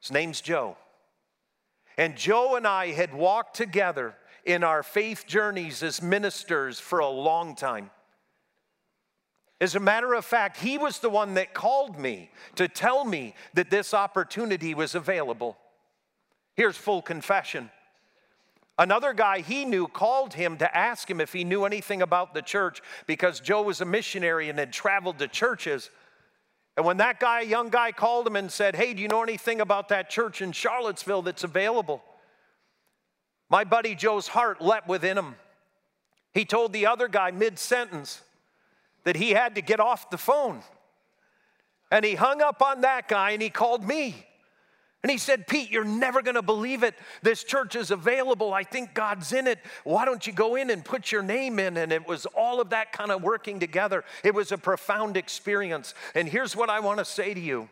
his 0.00 0.12
name's 0.12 0.40
Joe. 0.40 0.76
And 1.96 2.14
Joe 2.14 2.54
and 2.54 2.64
I 2.64 2.92
had 2.92 3.12
walked 3.12 3.56
together 3.56 4.14
in 4.44 4.64
our 4.64 4.82
faith 4.82 5.24
journeys 5.26 5.82
as 5.82 6.02
ministers 6.02 6.80
for 6.80 7.00
a 7.00 7.08
long 7.08 7.54
time. 7.54 7.90
As 9.60 9.74
a 9.74 9.80
matter 9.80 10.14
of 10.14 10.24
fact, 10.24 10.58
he 10.58 10.78
was 10.78 11.00
the 11.00 11.10
one 11.10 11.34
that 11.34 11.52
called 11.52 11.98
me 11.98 12.30
to 12.54 12.68
tell 12.68 13.04
me 13.04 13.34
that 13.54 13.70
this 13.70 13.92
opportunity 13.92 14.72
was 14.72 14.94
available. 14.94 15.58
Here's 16.54 16.76
full 16.76 17.02
confession. 17.02 17.70
Another 18.78 19.12
guy 19.12 19.40
he 19.40 19.64
knew 19.64 19.88
called 19.88 20.34
him 20.34 20.56
to 20.58 20.76
ask 20.76 21.10
him 21.10 21.20
if 21.20 21.32
he 21.32 21.42
knew 21.42 21.64
anything 21.64 22.00
about 22.00 22.32
the 22.32 22.42
church 22.42 22.80
because 23.08 23.40
Joe 23.40 23.62
was 23.62 23.80
a 23.80 23.84
missionary 23.84 24.48
and 24.48 24.58
had 24.58 24.72
traveled 24.72 25.18
to 25.18 25.26
churches. 25.26 25.90
And 26.76 26.86
when 26.86 26.98
that 26.98 27.18
guy, 27.18 27.40
young 27.40 27.70
guy, 27.70 27.90
called 27.90 28.28
him 28.28 28.36
and 28.36 28.52
said, 28.52 28.76
Hey, 28.76 28.94
do 28.94 29.02
you 29.02 29.08
know 29.08 29.24
anything 29.24 29.60
about 29.60 29.88
that 29.88 30.08
church 30.08 30.40
in 30.40 30.52
Charlottesville 30.52 31.22
that's 31.22 31.42
available? 31.42 32.04
My 33.50 33.64
buddy 33.64 33.94
Joe's 33.94 34.28
heart 34.28 34.60
leapt 34.60 34.88
within 34.88 35.16
him. 35.16 35.36
He 36.34 36.44
told 36.44 36.72
the 36.72 36.86
other 36.86 37.08
guy 37.08 37.30
mid 37.30 37.58
sentence 37.58 38.22
that 39.04 39.16
he 39.16 39.30
had 39.30 39.54
to 39.54 39.62
get 39.62 39.80
off 39.80 40.10
the 40.10 40.18
phone. 40.18 40.62
And 41.90 42.04
he 42.04 42.14
hung 42.14 42.42
up 42.42 42.60
on 42.62 42.82
that 42.82 43.08
guy 43.08 43.30
and 43.30 43.40
he 43.40 43.48
called 43.48 43.86
me. 43.86 44.26
And 45.02 45.10
he 45.12 45.16
said, 45.16 45.46
Pete, 45.46 45.70
you're 45.70 45.84
never 45.84 46.22
gonna 46.22 46.42
believe 46.42 46.82
it. 46.82 46.94
This 47.22 47.44
church 47.44 47.76
is 47.76 47.90
available. 47.90 48.52
I 48.52 48.64
think 48.64 48.94
God's 48.94 49.32
in 49.32 49.46
it. 49.46 49.60
Why 49.84 50.04
don't 50.04 50.26
you 50.26 50.32
go 50.32 50.56
in 50.56 50.70
and 50.70 50.84
put 50.84 51.12
your 51.12 51.22
name 51.22 51.58
in? 51.60 51.76
And 51.76 51.92
it 51.92 52.06
was 52.06 52.26
all 52.26 52.60
of 52.60 52.70
that 52.70 52.92
kind 52.92 53.12
of 53.12 53.22
working 53.22 53.60
together. 53.60 54.04
It 54.24 54.34
was 54.34 54.50
a 54.50 54.58
profound 54.58 55.16
experience. 55.16 55.94
And 56.16 56.28
here's 56.28 56.56
what 56.56 56.68
I 56.68 56.80
wanna 56.80 57.04
say 57.04 57.32
to 57.32 57.40
you 57.40 57.68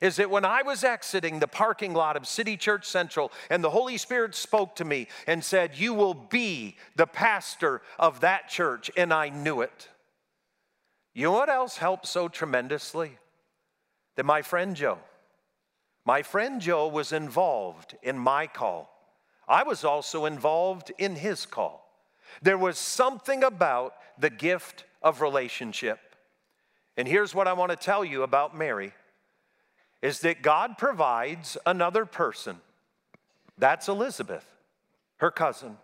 is 0.00 0.16
that 0.16 0.30
when 0.30 0.44
I 0.44 0.62
was 0.62 0.84
exiting 0.84 1.38
the 1.38 1.48
parking 1.48 1.94
lot 1.94 2.16
of 2.16 2.26
City 2.26 2.56
Church 2.56 2.86
Central 2.86 3.32
and 3.50 3.62
the 3.62 3.70
Holy 3.70 3.96
Spirit 3.96 4.34
spoke 4.34 4.76
to 4.76 4.84
me 4.84 5.08
and 5.26 5.42
said, 5.42 5.76
You 5.76 5.94
will 5.94 6.14
be 6.14 6.76
the 6.96 7.06
pastor 7.06 7.82
of 7.98 8.20
that 8.20 8.48
church, 8.48 8.90
and 8.96 9.12
I 9.12 9.28
knew 9.28 9.60
it. 9.60 9.88
You 11.14 11.24
know 11.24 11.32
what 11.32 11.48
else 11.48 11.78
helped 11.78 12.06
so 12.06 12.28
tremendously? 12.28 13.18
That 14.16 14.26
my 14.26 14.42
friend 14.42 14.76
Joe, 14.76 14.98
my 16.04 16.22
friend 16.22 16.60
Joe 16.60 16.88
was 16.88 17.12
involved 17.12 17.96
in 18.02 18.18
my 18.18 18.46
call. 18.46 18.90
I 19.48 19.62
was 19.62 19.84
also 19.84 20.26
involved 20.26 20.92
in 20.98 21.16
his 21.16 21.46
call. 21.46 21.84
There 22.42 22.58
was 22.58 22.78
something 22.78 23.42
about 23.42 23.94
the 24.18 24.30
gift 24.30 24.84
of 25.02 25.20
relationship. 25.20 25.98
And 26.96 27.08
here's 27.08 27.34
what 27.34 27.48
I 27.48 27.52
want 27.52 27.70
to 27.70 27.76
tell 27.76 28.04
you 28.04 28.22
about 28.22 28.56
Mary 28.56 28.92
is 30.02 30.20
that 30.20 30.42
God 30.42 30.78
provides 30.78 31.56
another 31.66 32.04
person. 32.04 32.58
That's 33.56 33.88
Elizabeth, 33.88 34.46
her 35.16 35.30
cousin. 35.30 35.76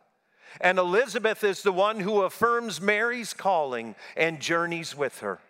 And 0.61 0.79
Elizabeth 0.79 1.43
is 1.43 1.63
the 1.63 1.73
one 1.73 2.01
who 2.01 2.23
affirms 2.23 2.81
Mary's 2.81 3.35
calling 3.35 3.97
and 4.17 4.41
journeys 4.41 4.97
with 4.97 5.19
her. 5.21 5.41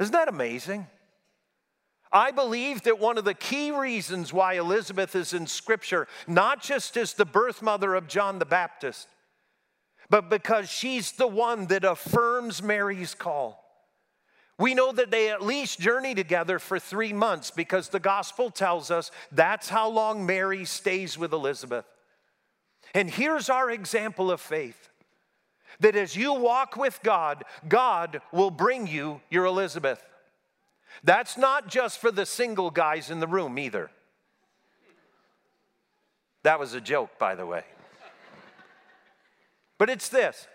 Isn't 0.00 0.12
that 0.12 0.28
amazing? 0.28 0.88
I 2.10 2.30
believe 2.30 2.82
that 2.82 2.98
one 2.98 3.18
of 3.18 3.24
the 3.24 3.34
key 3.34 3.70
reasons 3.72 4.32
why 4.32 4.54
Elizabeth 4.54 5.16
is 5.16 5.32
in 5.32 5.46
Scripture, 5.46 6.06
not 6.26 6.62
just 6.62 6.96
as 6.96 7.14
the 7.14 7.24
birth 7.24 7.60
mother 7.60 7.94
of 7.94 8.08
John 8.08 8.38
the 8.38 8.44
Baptist, 8.44 9.08
but 10.10 10.30
because 10.30 10.70
she's 10.70 11.12
the 11.12 11.26
one 11.26 11.66
that 11.66 11.84
affirms 11.84 12.62
Mary's 12.62 13.14
call. 13.14 13.63
We 14.58 14.74
know 14.74 14.92
that 14.92 15.10
they 15.10 15.30
at 15.30 15.42
least 15.42 15.80
journey 15.80 16.14
together 16.14 16.58
for 16.58 16.78
three 16.78 17.12
months 17.12 17.50
because 17.50 17.88
the 17.88 18.00
gospel 18.00 18.50
tells 18.50 18.90
us 18.90 19.10
that's 19.32 19.68
how 19.68 19.88
long 19.88 20.24
Mary 20.24 20.64
stays 20.64 21.18
with 21.18 21.32
Elizabeth. 21.32 21.84
And 22.94 23.10
here's 23.10 23.50
our 23.50 23.70
example 23.70 24.30
of 24.30 24.40
faith 24.40 24.88
that 25.80 25.96
as 25.96 26.14
you 26.14 26.32
walk 26.32 26.76
with 26.76 27.00
God, 27.02 27.42
God 27.68 28.20
will 28.32 28.52
bring 28.52 28.86
you 28.86 29.20
your 29.28 29.44
Elizabeth. 29.44 30.00
That's 31.02 31.36
not 31.36 31.68
just 31.68 31.98
for 31.98 32.12
the 32.12 32.24
single 32.24 32.70
guys 32.70 33.10
in 33.10 33.18
the 33.18 33.26
room 33.26 33.58
either. 33.58 33.90
That 36.44 36.60
was 36.60 36.74
a 36.74 36.80
joke, 36.80 37.18
by 37.18 37.34
the 37.34 37.46
way. 37.46 37.64
But 39.78 39.90
it's 39.90 40.08
this 40.08 40.46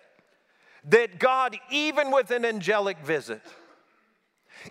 that 0.85 1.19
God, 1.19 1.57
even 1.69 2.09
with 2.09 2.31
an 2.31 2.45
angelic 2.45 2.99
visit, 2.99 3.41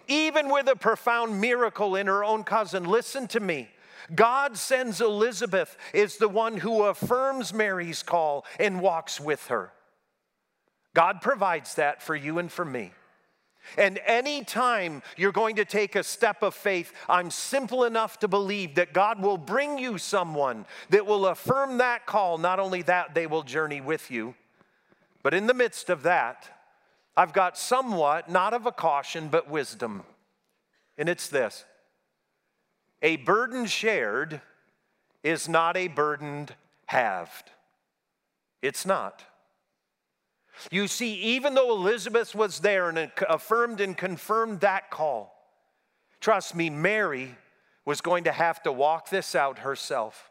even 0.07 0.51
with 0.51 0.69
a 0.69 0.77
profound 0.77 1.41
miracle 1.41 1.97
in 1.97 2.07
her 2.07 2.25
own 2.25 2.45
cousin, 2.45 2.85
listen 2.85 3.27
to 3.29 3.41
me. 3.41 3.69
God 4.15 4.57
sends 4.57 5.01
Elizabeth 5.01 5.77
is 5.93 6.17
the 6.17 6.29
one 6.29 6.57
who 6.59 6.85
affirms 6.85 7.53
Mary's 7.53 8.03
call 8.03 8.45
and 8.59 8.81
walks 8.81 9.21
with 9.21 9.47
her. 9.49 9.73
God 10.95 11.21
provides 11.21 11.75
that 11.75 12.03
for 12.03 12.17
you 12.17 12.39
and 12.39 12.51
for 12.51 12.65
me. 12.65 12.93
And 13.77 14.01
anytime 14.07 15.03
you're 15.17 15.33
going 15.33 15.57
to 15.57 15.65
take 15.65 15.95
a 15.95 16.03
step 16.03 16.43
of 16.43 16.55
faith, 16.55 16.93
I'm 17.09 17.31
simple 17.31 17.85
enough 17.85 18.19
to 18.21 18.29
believe 18.29 18.77
that 18.77 18.95
God 18.95 19.21
will 19.21 19.37
bring 19.37 19.79
you 19.79 19.99
someone 19.99 20.65
that 20.89 21.07
will 21.07 21.27
affirm 21.27 21.79
that 21.79 22.07
call. 22.07 22.39
Not 22.39 22.59
only 22.59 22.83
that, 22.83 23.15
they 23.15 23.27
will 23.27 23.43
journey 23.43 23.81
with 23.81 24.11
you. 24.11 24.35
But 25.23 25.35
in 25.35 25.47
the 25.47 25.55
midst 25.55 25.91
of 25.91 26.03
that, 26.05 26.49
I've 27.19 27.33
got 27.33 27.59
somewhat, 27.59 28.31
not 28.31 28.55
of 28.55 28.65
a 28.65 28.71
caution, 28.71 29.27
but 29.27 29.51
wisdom. 29.51 30.05
And 30.97 31.09
it's 31.09 31.29
this 31.29 31.65
a 33.03 33.17
burden 33.17 33.67
shared 33.67 34.41
is 35.25 35.49
not 35.49 35.77
a 35.77 35.89
burden 35.89 36.49
halved. 36.87 37.51
It's 38.63 38.87
not. 38.87 39.25
You 40.71 40.87
see, 40.87 41.15
even 41.15 41.55
though 41.55 41.73
Elizabeth 41.73 42.37
was 42.37 42.61
there 42.61 42.89
and 42.89 43.11
affirmed 43.29 43.81
and 43.81 43.97
confirmed 43.97 44.61
that 44.61 44.89
call, 44.89 45.35
trust 46.21 46.55
me, 46.55 46.71
Mary 46.71 47.37
was 47.85 48.01
going 48.01 48.25
to 48.25 48.33
have 48.33 48.63
to 48.63 48.71
walk 48.71 49.11
this 49.11 49.35
out 49.35 49.59
herself. 49.59 50.31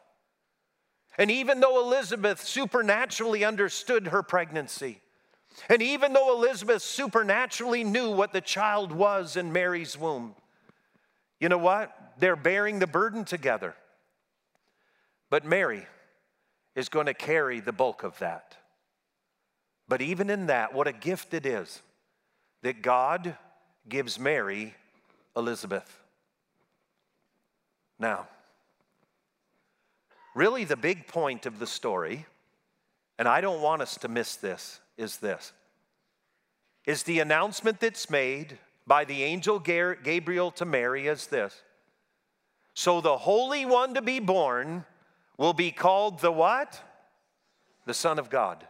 And 1.18 1.30
even 1.32 1.60
though 1.60 1.82
Elizabeth 1.84 2.42
supernaturally 2.42 3.44
understood 3.44 4.08
her 4.08 4.24
pregnancy, 4.24 5.02
and 5.70 5.82
even 5.82 6.14
though 6.14 6.34
Elizabeth 6.36 6.82
supernaturally 6.82 7.84
knew 7.84 8.12
what 8.12 8.34
the 8.34 8.42
child 8.42 8.92
was 8.92 9.36
in 9.36 9.52
Mary's 9.52 9.98
womb, 9.98 10.36
you 11.40 11.50
know 11.50 11.58
what? 11.58 11.96
They're 12.20 12.36
bearing 12.36 12.80
the 12.80 12.88
burden 12.88 13.26
together. 13.26 13.76
But 15.30 15.46
Mary 15.46 15.86
is 16.76 16.90
going 16.90 17.08
to 17.08 17.14
carry 17.14 17.60
the 17.60 17.74
bulk 17.74 18.04
of 18.04 18.18
that. 18.20 18.56
But 19.88 20.02
even 20.02 20.30
in 20.30 20.48
that, 20.48 20.74
what 20.74 20.88
a 20.88 20.94
gift 20.94 21.34
it 21.34 21.46
is 21.46 21.82
that 22.62 22.82
God 22.82 23.38
gives 23.88 24.20
Mary 24.20 24.76
Elizabeth. 25.36 26.00
Now, 28.00 28.28
really, 30.36 30.66
the 30.66 30.76
big 30.76 31.08
point 31.08 31.46
of 31.46 31.60
the 31.60 31.68
story, 31.68 32.26
and 33.18 33.28
I 33.28 33.42
don't 33.42 33.62
want 33.62 33.82
us 33.82 33.98
to 33.98 34.08
miss 34.08 34.36
this, 34.36 34.80
is 34.98 35.18
this 35.18 35.54
is 36.86 37.04
the 37.04 37.20
announcement 37.20 37.80
that's 37.80 38.10
made 38.10 38.58
by 38.88 39.04
the 39.04 39.24
angel 39.24 39.60
Gabriel 39.60 40.50
to 40.52 40.64
Mary 40.64 41.08
is 41.08 41.28
this. 41.28 41.62
So 42.74 43.02
the 43.02 43.18
Holy 43.18 43.66
One 43.66 43.94
to 43.96 44.02
be 44.02 44.20
born 44.20 44.86
will 45.38 45.54
be 45.54 45.72
called 45.72 46.20
the 46.20 46.32
what? 46.32 46.82
The 47.86 47.94
Son 47.94 48.18
of 48.18 48.30
God. 48.30 48.66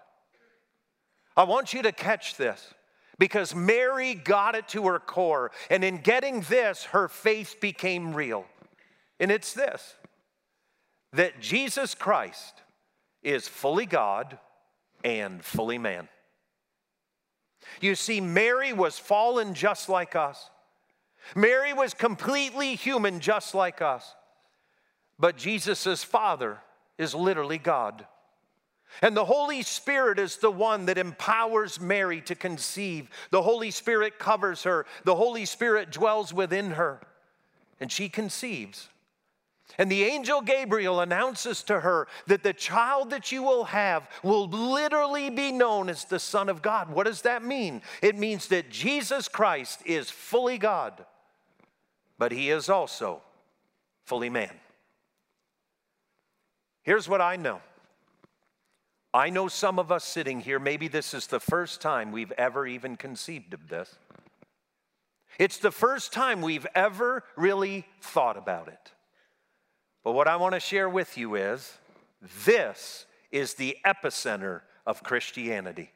I 1.36 1.44
want 1.44 1.74
you 1.74 1.84
to 1.84 1.92
catch 1.92 2.36
this 2.36 2.74
because 3.20 3.54
Mary 3.54 4.16
got 4.16 4.56
it 4.56 4.68
to 4.70 4.88
her 4.88 5.00
core. 5.00 5.52
And 5.70 5.84
in 5.84 5.98
getting 5.98 6.42
this, 6.42 6.86
her 6.86 7.08
faith 7.08 7.58
became 7.62 8.14
real. 8.14 8.46
And 9.20 9.32
it's 9.32 9.54
this 9.54 9.96
that 11.14 11.40
Jesus 11.40 11.96
Christ 11.96 12.62
is 13.24 13.48
fully 13.48 13.86
God 13.86 14.40
and 15.04 15.44
fully 15.44 15.78
man. 15.78 16.10
You 17.82 17.96
see, 17.96 18.22
Mary 18.22 18.74
was 18.74 18.98
fallen 19.00 19.54
just 19.54 19.90
like 19.90 20.16
us. 20.16 20.50
Mary 21.36 21.74
was 21.74 21.94
completely 21.94 22.76
human 22.76 23.20
just 23.20 23.54
like 23.54 23.82
us. 23.82 24.16
But 25.20 25.38
Jesus' 25.38 26.04
Father 26.04 26.60
is 26.98 27.14
literally 27.14 27.58
God. 27.58 28.06
And 29.02 29.16
the 29.16 29.26
Holy 29.26 29.62
Spirit 29.64 30.18
is 30.18 30.38
the 30.38 30.52
one 30.52 30.86
that 30.86 30.98
empowers 30.98 31.80
Mary 31.80 32.22
to 32.22 32.36
conceive. 32.36 33.10
The 33.32 33.42
Holy 33.42 33.72
Spirit 33.72 34.18
covers 34.18 34.64
her, 34.64 34.86
the 35.04 35.16
Holy 35.16 35.46
Spirit 35.46 35.92
dwells 35.92 36.34
within 36.34 36.72
her, 36.72 37.02
and 37.80 37.92
she 37.92 38.10
conceives. 38.10 38.90
And 39.78 39.92
the 39.92 40.04
angel 40.04 40.42
Gabriel 40.42 41.02
announces 41.02 41.62
to 41.64 41.82
her 41.82 42.08
that 42.26 42.42
the 42.42 42.54
child 42.54 43.10
that 43.12 43.32
you 43.32 43.44
will 43.44 43.66
have 43.66 44.10
will 44.24 44.48
literally 44.48 45.30
be 45.30 45.52
known 45.52 45.90
as 45.90 46.06
the 46.06 46.20
Son 46.20 46.50
of 46.50 46.62
God. 46.62 46.90
What 46.90 47.06
does 47.06 47.22
that 47.24 47.44
mean? 47.44 47.82
It 48.02 48.18
means 48.18 48.48
that 48.48 48.70
Jesus 48.70 49.28
Christ 49.28 49.82
is 49.86 50.10
fully 50.10 50.58
God, 50.58 51.06
but 52.18 52.32
he 52.32 52.50
is 52.50 52.70
also 52.70 53.22
fully 54.06 54.30
man. 54.30 54.54
Here's 56.82 57.10
what 57.10 57.22
I 57.22 57.36
know 57.36 57.62
I 59.14 59.30
know 59.30 59.48
some 59.48 59.80
of 59.80 59.92
us 59.92 60.04
sitting 60.04 60.40
here, 60.40 60.60
maybe 60.60 60.88
this 60.88 61.14
is 61.14 61.28
the 61.28 61.40
first 61.40 61.82
time 61.82 62.12
we've 62.12 62.32
ever 62.34 62.66
even 62.66 62.96
conceived 62.96 63.54
of 63.54 63.68
this. 63.68 63.96
It's 65.38 65.58
the 65.58 65.72
first 65.72 66.14
time 66.14 66.42
we've 66.42 66.68
ever 66.74 67.24
really 67.36 67.86
thought 68.02 68.38
about 68.38 68.70
it. 68.70 68.92
But 70.08 70.14
what 70.14 70.30
I 70.30 70.38
want 70.38 70.54
to 70.54 70.62
share 70.62 70.88
with 70.88 71.18
you 71.18 71.36
is 71.36 71.80
this 72.46 73.06
is 73.30 73.56
the 73.56 73.76
epicenter 73.86 74.62
of 74.86 75.04
Christianity. 75.04 75.92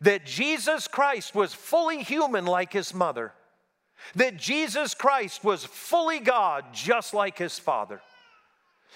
That 0.00 0.24
Jesus 0.24 0.88
Christ 0.88 1.34
was 1.34 1.52
fully 1.52 2.02
human 2.02 2.46
like 2.46 2.72
his 2.72 2.94
mother, 2.94 3.34
that 4.14 4.38
Jesus 4.38 4.94
Christ 4.94 5.44
was 5.44 5.62
fully 5.62 6.20
God 6.20 6.72
just 6.72 7.12
like 7.12 7.36
his 7.36 7.58
father. 7.58 8.00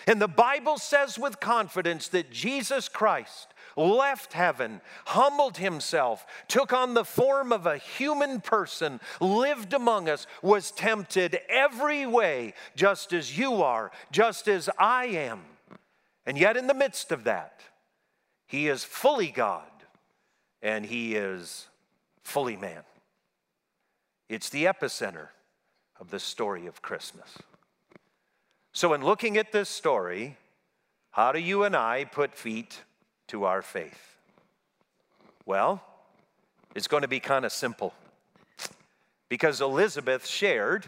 And 0.06 0.20
the 0.20 0.28
Bible 0.28 0.78
says 0.78 1.18
with 1.18 1.40
confidence 1.40 2.08
that 2.08 2.30
Jesus 2.30 2.88
Christ 2.88 3.48
left 3.76 4.32
heaven, 4.32 4.80
humbled 5.06 5.58
himself, 5.58 6.26
took 6.48 6.72
on 6.72 6.94
the 6.94 7.04
form 7.04 7.52
of 7.52 7.66
a 7.66 7.76
human 7.76 8.40
person, 8.40 9.00
lived 9.20 9.72
among 9.72 10.08
us, 10.08 10.26
was 10.42 10.70
tempted 10.70 11.40
every 11.48 12.06
way, 12.06 12.54
just 12.74 13.12
as 13.12 13.36
you 13.36 13.62
are, 13.62 13.90
just 14.10 14.48
as 14.48 14.68
I 14.78 15.06
am. 15.06 15.40
And 16.26 16.38
yet, 16.38 16.56
in 16.56 16.66
the 16.66 16.74
midst 16.74 17.12
of 17.12 17.24
that, 17.24 17.60
he 18.46 18.68
is 18.68 18.84
fully 18.84 19.28
God 19.28 19.64
and 20.62 20.84
he 20.84 21.14
is 21.14 21.66
fully 22.22 22.56
man. 22.56 22.82
It's 24.28 24.50
the 24.50 24.64
epicenter 24.64 25.28
of 25.98 26.10
the 26.10 26.20
story 26.20 26.66
of 26.66 26.82
Christmas. 26.82 27.38
So, 28.72 28.94
in 28.94 29.04
looking 29.04 29.36
at 29.36 29.52
this 29.52 29.68
story, 29.68 30.36
how 31.10 31.32
do 31.32 31.40
you 31.40 31.64
and 31.64 31.74
I 31.74 32.04
put 32.04 32.34
feet 32.34 32.80
to 33.28 33.44
our 33.44 33.62
faith? 33.62 34.16
Well, 35.44 35.82
it's 36.74 36.86
going 36.86 37.02
to 37.02 37.08
be 37.08 37.20
kind 37.20 37.44
of 37.44 37.52
simple 37.52 37.94
because 39.28 39.60
Elizabeth 39.60 40.26
shared 40.26 40.86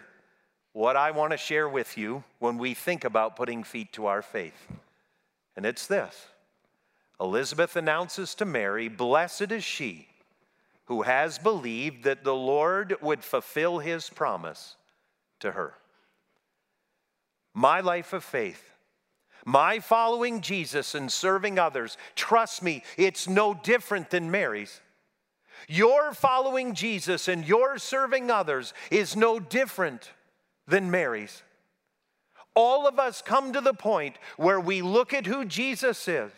what 0.73 0.97
I 0.97 1.11
want 1.11 1.33
to 1.33 1.37
share 1.37 1.69
with 1.69 1.99
you 1.99 2.23
when 2.39 2.57
we 2.57 2.75
think 2.75 3.05
about 3.05 3.37
putting 3.37 3.65
feet 3.65 3.93
to 3.95 4.07
our 4.07 4.23
faith. 4.23 4.69
And 5.57 5.67
it's 5.67 5.87
this 5.87 6.29
Elizabeth 7.21 7.77
announces 7.77 8.35
to 8.37 8.45
Mary, 8.45 8.89
Blessed 8.89 9.53
is 9.53 9.65
she 9.65 10.09
who 10.87 11.03
has 11.03 11.39
believed 11.39 12.05
that 12.05 12.25
the 12.25 12.35
Lord 12.35 12.97
would 13.01 13.23
fulfill 13.25 13.79
his 13.79 14.11
promise 14.11 14.77
to 15.41 15.53
her. 15.53 15.75
My 17.55 17.81
life 17.81 18.13
of 18.13 18.25
faith, 18.25 18.73
my 19.45 19.81
following 19.81 20.41
Jesus 20.41 20.95
and 20.95 21.11
serving 21.11 21.59
others, 21.59 21.99
trust 22.15 22.63
me, 22.63 22.83
it's 22.97 23.29
no 23.29 23.55
different 23.55 24.11
than 24.11 24.31
Mary's. 24.31 24.81
Your 25.69 26.13
following 26.13 26.75
Jesus 26.75 27.29
and 27.29 27.47
your 27.47 27.79
serving 27.79 28.31
others 28.31 28.73
is 28.91 29.17
no 29.17 29.39
different 29.39 30.11
than 30.67 30.91
Mary's. 30.91 31.43
All 32.55 32.87
of 32.87 32.99
us 32.99 33.23
come 33.23 33.53
to 33.53 33.61
the 33.61 33.75
point 33.75 34.17
where 34.37 34.61
we 34.61 34.83
look 34.83 35.15
at 35.15 35.27
who 35.27 35.45
Jesus 35.45 36.07
is. 36.09 36.33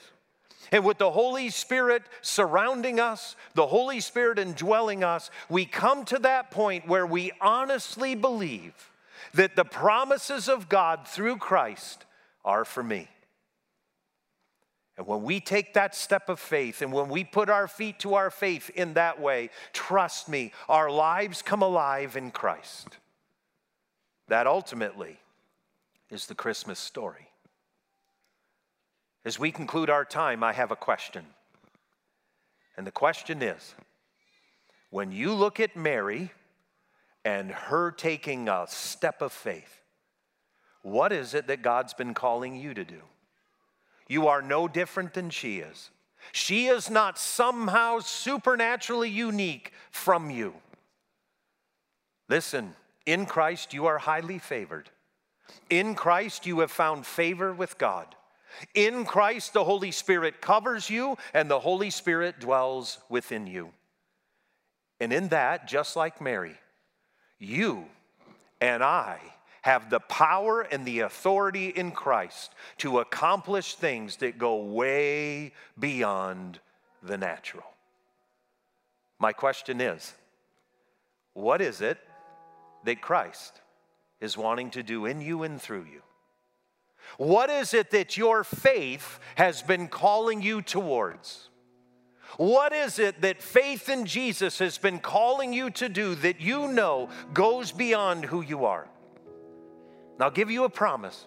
And 0.72 0.84
with 0.84 0.98
the 0.98 1.10
Holy 1.10 1.50
Spirit 1.50 2.02
surrounding 2.22 2.98
us, 2.98 3.36
the 3.54 3.66
Holy 3.66 4.00
Spirit 4.00 4.38
indwelling 4.38 5.04
us, 5.04 5.30
we 5.48 5.66
come 5.66 6.04
to 6.06 6.18
that 6.20 6.50
point 6.50 6.88
where 6.88 7.06
we 7.06 7.32
honestly 7.40 8.14
believe 8.14 8.90
that 9.32 9.56
the 9.56 9.64
promises 9.64 10.48
of 10.48 10.68
God 10.68 11.08
through 11.08 11.38
Christ 11.38 12.04
are 12.44 12.64
for 12.64 12.82
me. 12.82 13.08
And 14.96 15.06
when 15.06 15.22
we 15.22 15.40
take 15.40 15.74
that 15.74 15.94
step 15.94 16.28
of 16.28 16.38
faith 16.38 16.80
and 16.80 16.92
when 16.92 17.08
we 17.08 17.24
put 17.24 17.48
our 17.48 17.66
feet 17.66 17.98
to 18.00 18.14
our 18.14 18.30
faith 18.30 18.70
in 18.70 18.94
that 18.94 19.20
way, 19.20 19.50
trust 19.72 20.28
me, 20.28 20.52
our 20.68 20.90
lives 20.90 21.42
come 21.42 21.62
alive 21.62 22.16
in 22.16 22.30
Christ. 22.30 22.98
That 24.28 24.46
ultimately 24.46 25.18
is 26.10 26.26
the 26.26 26.34
Christmas 26.34 26.78
story. 26.78 27.28
As 29.24 29.38
we 29.38 29.50
conclude 29.50 29.90
our 29.90 30.04
time, 30.04 30.44
I 30.44 30.52
have 30.52 30.70
a 30.70 30.76
question. 30.76 31.24
And 32.76 32.86
the 32.86 32.92
question 32.92 33.42
is 33.42 33.74
when 34.90 35.10
you 35.10 35.32
look 35.32 35.58
at 35.58 35.76
Mary 35.76 36.30
and 37.24 37.50
her 37.50 37.90
taking 37.90 38.48
a 38.48 38.66
step 38.68 39.22
of 39.22 39.32
faith, 39.32 39.80
what 40.82 41.12
is 41.12 41.34
it 41.34 41.46
that 41.46 41.62
God's 41.62 41.94
been 41.94 42.14
calling 42.14 42.56
you 42.56 42.74
to 42.74 42.84
do? 42.84 43.00
You 44.08 44.28
are 44.28 44.42
no 44.42 44.68
different 44.68 45.14
than 45.14 45.30
she 45.30 45.58
is. 45.58 45.90
She 46.32 46.66
is 46.66 46.90
not 46.90 47.18
somehow 47.18 48.00
supernaturally 48.00 49.08
unique 49.08 49.72
from 49.90 50.30
you. 50.30 50.54
Listen, 52.28 52.74
in 53.06 53.26
Christ 53.26 53.72
you 53.72 53.86
are 53.86 53.98
highly 53.98 54.38
favored. 54.38 54.90
In 55.70 55.94
Christ 55.94 56.46
you 56.46 56.60
have 56.60 56.70
found 56.70 57.06
favor 57.06 57.52
with 57.52 57.78
God. 57.78 58.14
In 58.74 59.04
Christ 59.04 59.52
the 59.52 59.64
Holy 59.64 59.90
Spirit 59.90 60.40
covers 60.40 60.88
you 60.88 61.16
and 61.32 61.50
the 61.50 61.60
Holy 61.60 61.90
Spirit 61.90 62.40
dwells 62.40 62.98
within 63.08 63.46
you. 63.46 63.70
And 65.00 65.12
in 65.12 65.28
that, 65.28 65.66
just 65.66 65.96
like 65.96 66.20
Mary, 66.20 66.56
you 67.38 67.86
and 68.60 68.82
I 68.82 69.18
have 69.62 69.88
the 69.88 70.00
power 70.00 70.60
and 70.60 70.84
the 70.84 71.00
authority 71.00 71.68
in 71.68 71.90
Christ 71.90 72.52
to 72.78 72.98
accomplish 72.98 73.74
things 73.74 74.16
that 74.18 74.38
go 74.38 74.56
way 74.56 75.52
beyond 75.78 76.60
the 77.02 77.16
natural. 77.16 77.64
My 79.18 79.32
question 79.32 79.80
is 79.80 80.12
what 81.32 81.60
is 81.60 81.80
it 81.80 81.98
that 82.84 83.00
Christ 83.00 83.60
is 84.20 84.36
wanting 84.36 84.70
to 84.70 84.82
do 84.82 85.06
in 85.06 85.20
you 85.20 85.42
and 85.42 85.60
through 85.60 85.86
you? 85.90 86.02
What 87.16 87.50
is 87.50 87.74
it 87.74 87.90
that 87.90 88.16
your 88.16 88.44
faith 88.44 89.18
has 89.36 89.62
been 89.62 89.88
calling 89.88 90.42
you 90.42 90.62
towards? 90.62 91.48
What 92.36 92.72
is 92.72 92.98
it 92.98 93.20
that 93.22 93.42
faith 93.42 93.88
in 93.88 94.06
Jesus 94.06 94.58
has 94.58 94.78
been 94.78 94.98
calling 94.98 95.52
you 95.52 95.70
to 95.70 95.88
do 95.88 96.14
that 96.16 96.40
you 96.40 96.68
know 96.68 97.08
goes 97.32 97.72
beyond 97.72 98.24
who 98.24 98.42
you 98.42 98.64
are? 98.64 98.88
And 100.14 100.22
I'll 100.22 100.30
give 100.30 100.50
you 100.50 100.64
a 100.64 100.70
promise 100.70 101.26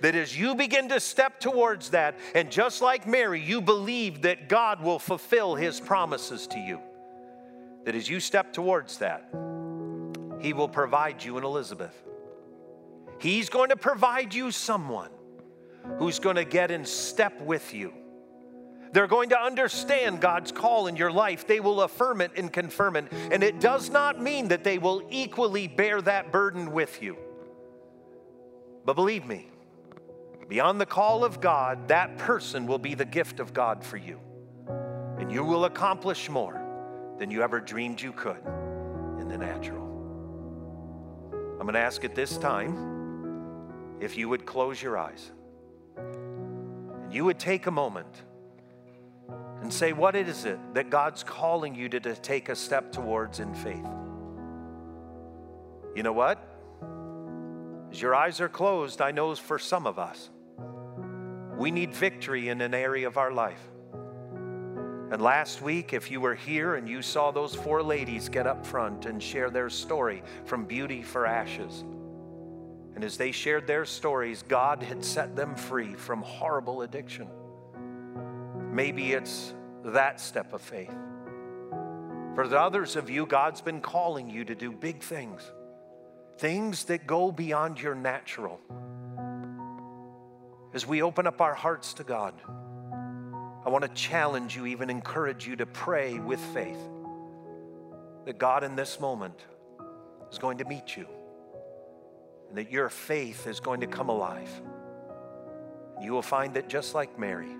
that 0.00 0.14
as 0.14 0.38
you 0.38 0.54
begin 0.54 0.88
to 0.90 1.00
step 1.00 1.40
towards 1.40 1.90
that, 1.90 2.18
and 2.34 2.50
just 2.50 2.82
like 2.82 3.06
Mary, 3.06 3.40
you 3.40 3.60
believe 3.60 4.22
that 4.22 4.48
God 4.48 4.82
will 4.82 4.98
fulfill 4.98 5.54
his 5.54 5.80
promises 5.80 6.46
to 6.48 6.58
you, 6.58 6.80
that 7.84 7.94
as 7.94 8.08
you 8.08 8.20
step 8.20 8.52
towards 8.52 8.98
that, 8.98 9.28
he 10.40 10.52
will 10.52 10.68
provide 10.68 11.24
you 11.24 11.38
an 11.38 11.44
Elizabeth. 11.44 11.94
He's 13.18 13.48
going 13.48 13.70
to 13.70 13.76
provide 13.76 14.34
you 14.34 14.50
someone 14.50 15.10
who's 15.98 16.18
going 16.18 16.36
to 16.36 16.44
get 16.44 16.70
in 16.70 16.84
step 16.84 17.40
with 17.40 17.72
you. 17.72 17.92
They're 18.92 19.06
going 19.06 19.30
to 19.30 19.40
understand 19.40 20.20
God's 20.20 20.52
call 20.52 20.86
in 20.86 20.96
your 20.96 21.10
life. 21.10 21.46
They 21.46 21.60
will 21.60 21.82
affirm 21.82 22.20
it 22.20 22.32
and 22.36 22.52
confirm 22.52 22.96
it. 22.96 23.06
And 23.12 23.42
it 23.42 23.60
does 23.60 23.90
not 23.90 24.20
mean 24.20 24.48
that 24.48 24.64
they 24.64 24.78
will 24.78 25.02
equally 25.10 25.68
bear 25.68 26.00
that 26.02 26.32
burden 26.32 26.72
with 26.72 27.02
you. 27.02 27.16
But 28.84 28.94
believe 28.94 29.26
me, 29.26 29.48
beyond 30.48 30.80
the 30.80 30.86
call 30.86 31.24
of 31.24 31.40
God, 31.40 31.88
that 31.88 32.18
person 32.18 32.66
will 32.66 32.78
be 32.78 32.94
the 32.94 33.04
gift 33.04 33.40
of 33.40 33.52
God 33.52 33.84
for 33.84 33.96
you. 33.96 34.20
And 35.18 35.32
you 35.32 35.44
will 35.44 35.64
accomplish 35.64 36.28
more 36.28 36.62
than 37.18 37.30
you 37.30 37.42
ever 37.42 37.60
dreamed 37.60 38.00
you 38.00 38.12
could 38.12 38.40
in 39.18 39.28
the 39.28 39.38
natural. 39.38 39.84
I'm 41.58 41.62
going 41.62 41.74
to 41.74 41.80
ask 41.80 42.04
at 42.04 42.14
this 42.14 42.36
time 42.36 43.96
if 44.00 44.16
you 44.16 44.28
would 44.28 44.44
close 44.44 44.80
your 44.80 44.98
eyes 44.98 45.32
and 45.96 47.12
you 47.12 47.24
would 47.24 47.38
take 47.38 47.66
a 47.66 47.70
moment 47.70 48.22
and 49.66 49.72
say, 49.72 49.92
What 49.92 50.14
is 50.14 50.44
it 50.44 50.60
that 50.74 50.90
God's 50.90 51.24
calling 51.24 51.74
you 51.74 51.88
to, 51.88 51.98
to 51.98 52.14
take 52.14 52.50
a 52.50 52.54
step 52.54 52.92
towards 52.92 53.40
in 53.40 53.52
faith? 53.52 53.84
You 55.96 56.04
know 56.04 56.12
what? 56.12 56.38
As 57.90 58.00
your 58.00 58.14
eyes 58.14 58.40
are 58.40 58.48
closed, 58.48 59.00
I 59.00 59.10
know 59.10 59.34
for 59.34 59.58
some 59.58 59.84
of 59.84 59.98
us, 59.98 60.30
we 61.58 61.72
need 61.72 61.92
victory 61.92 62.48
in 62.48 62.60
an 62.60 62.74
area 62.74 63.08
of 63.08 63.18
our 63.18 63.32
life. 63.32 63.58
And 65.10 65.20
last 65.20 65.60
week, 65.60 65.92
if 65.92 66.12
you 66.12 66.20
were 66.20 66.36
here 66.36 66.76
and 66.76 66.88
you 66.88 67.02
saw 67.02 67.32
those 67.32 67.56
four 67.56 67.82
ladies 67.82 68.28
get 68.28 68.46
up 68.46 68.64
front 68.64 69.04
and 69.04 69.20
share 69.20 69.50
their 69.50 69.68
story 69.68 70.22
from 70.44 70.64
beauty 70.64 71.02
for 71.02 71.26
ashes, 71.26 71.82
and 72.94 73.02
as 73.02 73.16
they 73.16 73.32
shared 73.32 73.66
their 73.66 73.84
stories, 73.84 74.44
God 74.46 74.80
had 74.84 75.04
set 75.04 75.34
them 75.34 75.56
free 75.56 75.94
from 75.94 76.22
horrible 76.22 76.82
addiction. 76.82 77.26
Maybe 78.76 79.14
it's 79.14 79.54
that 79.92 80.20
step 80.20 80.52
of 80.52 80.60
faith. 80.60 80.94
For 82.34 82.46
the 82.48 82.60
others 82.60 82.96
of 82.96 83.08
you, 83.08 83.24
God's 83.24 83.60
been 83.60 83.80
calling 83.80 84.28
you 84.28 84.44
to 84.44 84.54
do 84.54 84.70
big 84.70 85.02
things 85.02 85.50
things 86.38 86.84
that 86.84 87.06
go 87.06 87.32
beyond 87.32 87.80
your 87.80 87.94
natural. 87.94 88.60
As 90.74 90.86
we 90.86 91.00
open 91.00 91.26
up 91.26 91.40
our 91.40 91.54
hearts 91.54 91.94
to 91.94 92.04
God, 92.04 92.34
I 93.64 93.70
want 93.70 93.82
to 93.82 93.90
challenge 93.94 94.54
you, 94.54 94.66
even 94.66 94.90
encourage 94.90 95.46
you 95.46 95.56
to 95.56 95.64
pray 95.64 96.18
with 96.18 96.38
faith 96.52 96.78
that 98.26 98.36
God 98.38 98.64
in 98.64 98.76
this 98.76 99.00
moment 99.00 99.46
is 100.30 100.38
going 100.38 100.58
to 100.58 100.66
meet 100.66 100.94
you 100.94 101.06
and 102.48 102.58
that 102.58 102.70
your 102.70 102.88
faith 102.88 103.46
is 103.46 103.60
going 103.60 103.80
to 103.80 103.86
come 103.86 104.08
alive. 104.08 104.50
You 106.02 106.12
will 106.12 106.22
find 106.22 106.54
that 106.54 106.68
just 106.68 106.94
like 106.94 107.18
Mary, 107.18 107.56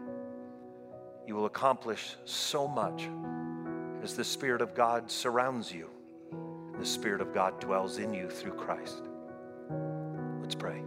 you 1.27 1.35
will 1.35 1.47
accomplish 1.47 2.17
so 2.25 2.69
much 2.69 3.09
as 4.03 4.15
the 4.15 4.25
Spirit 4.25 4.61
of 4.61 4.75
God 4.75 5.11
surrounds 5.11 5.73
you 5.73 5.91
the 6.79 6.85
Spirit 6.85 7.21
of 7.21 7.33
God 7.33 7.59
dwells 7.59 7.99
in 7.99 8.13
you 8.13 8.29
through 8.29 8.53
Christ. 8.53 9.03
Let's 10.41 10.55
pray. 10.55 10.83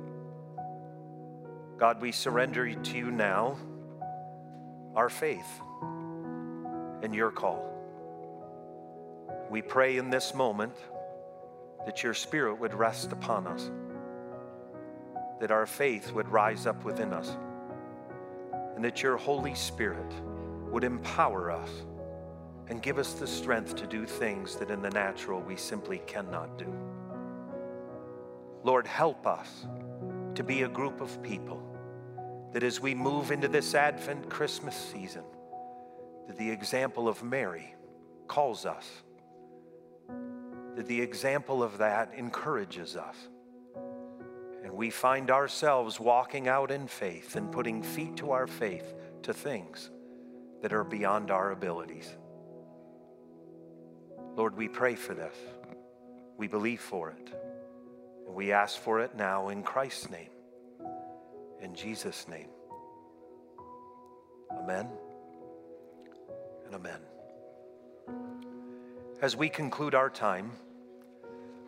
God, 1.77 2.01
we 2.01 2.11
surrender 2.11 2.71
to 2.71 2.97
you 2.97 3.09
now 3.09 3.57
our 4.95 5.09
faith 5.09 5.47
and 7.01 7.15
your 7.15 7.31
call. 7.31 7.65
We 9.49 9.61
pray 9.61 9.97
in 9.97 10.09
this 10.09 10.35
moment 10.35 10.75
that 11.85 12.03
your 12.03 12.13
Spirit 12.13 12.59
would 12.59 12.73
rest 12.73 13.11
upon 13.11 13.47
us, 13.47 13.71
that 15.39 15.49
our 15.49 15.65
faith 15.65 16.11
would 16.11 16.29
rise 16.29 16.67
up 16.67 16.83
within 16.83 17.13
us, 17.13 17.35
and 18.75 18.85
that 18.85 19.01
your 19.01 19.17
Holy 19.17 19.55
Spirit 19.55 20.11
would 20.71 20.83
empower 20.83 21.51
us 21.51 21.69
and 22.67 22.81
give 22.81 22.99
us 22.99 23.13
the 23.13 23.27
strength 23.27 23.75
to 23.75 23.87
do 23.87 24.05
things 24.05 24.55
that 24.57 24.69
in 24.69 24.81
the 24.81 24.91
natural 24.91 25.41
we 25.41 25.55
simply 25.55 26.01
cannot 26.05 26.57
do. 26.57 26.71
Lord, 28.63 28.85
help 28.85 29.25
us 29.25 29.65
to 30.35 30.43
be 30.43 30.61
a 30.61 30.67
group 30.67 31.01
of 31.01 31.21
people 31.23 31.63
that 32.53 32.63
as 32.63 32.79
we 32.79 32.93
move 32.93 33.31
into 33.31 33.47
this 33.47 33.73
Advent 33.73 34.29
Christmas 34.29 34.75
season, 34.75 35.23
that 36.27 36.37
the 36.37 36.49
example 36.49 37.07
of 37.07 37.23
Mary 37.23 37.75
calls 38.27 38.65
us, 38.65 38.87
that 40.75 40.87
the 40.87 41.01
example 41.01 41.63
of 41.63 41.79
that 41.79 42.11
encourages 42.15 42.95
us. 42.95 43.15
And 44.63 44.73
we 44.73 44.89
find 44.91 45.31
ourselves 45.31 45.99
walking 45.99 46.47
out 46.47 46.69
in 46.69 46.87
faith 46.87 47.35
and 47.35 47.51
putting 47.51 47.81
feet 47.81 48.17
to 48.17 48.31
our 48.31 48.45
faith 48.45 48.93
to 49.23 49.33
things 49.33 49.89
that 50.61 50.73
are 50.73 50.83
beyond 50.83 51.31
our 51.31 51.51
abilities. 51.51 52.15
Lord, 54.35 54.55
we 54.55 54.67
pray 54.67 54.95
for 54.95 55.13
this. 55.13 55.35
We 56.37 56.47
believe 56.47 56.81
for 56.81 57.09
it. 57.09 57.33
And 58.25 58.35
we 58.35 58.51
ask 58.51 58.79
for 58.79 59.01
it 59.01 59.15
now 59.15 59.49
in 59.49 59.63
Christ's 59.63 60.09
name. 60.09 60.29
In 61.61 61.75
Jesus' 61.75 62.27
name. 62.27 62.47
Amen 64.51 64.87
and 66.65 66.75
amen. 66.75 66.99
As 69.21 69.35
we 69.35 69.49
conclude 69.49 69.95
our 69.95 70.09
time, 70.09 70.51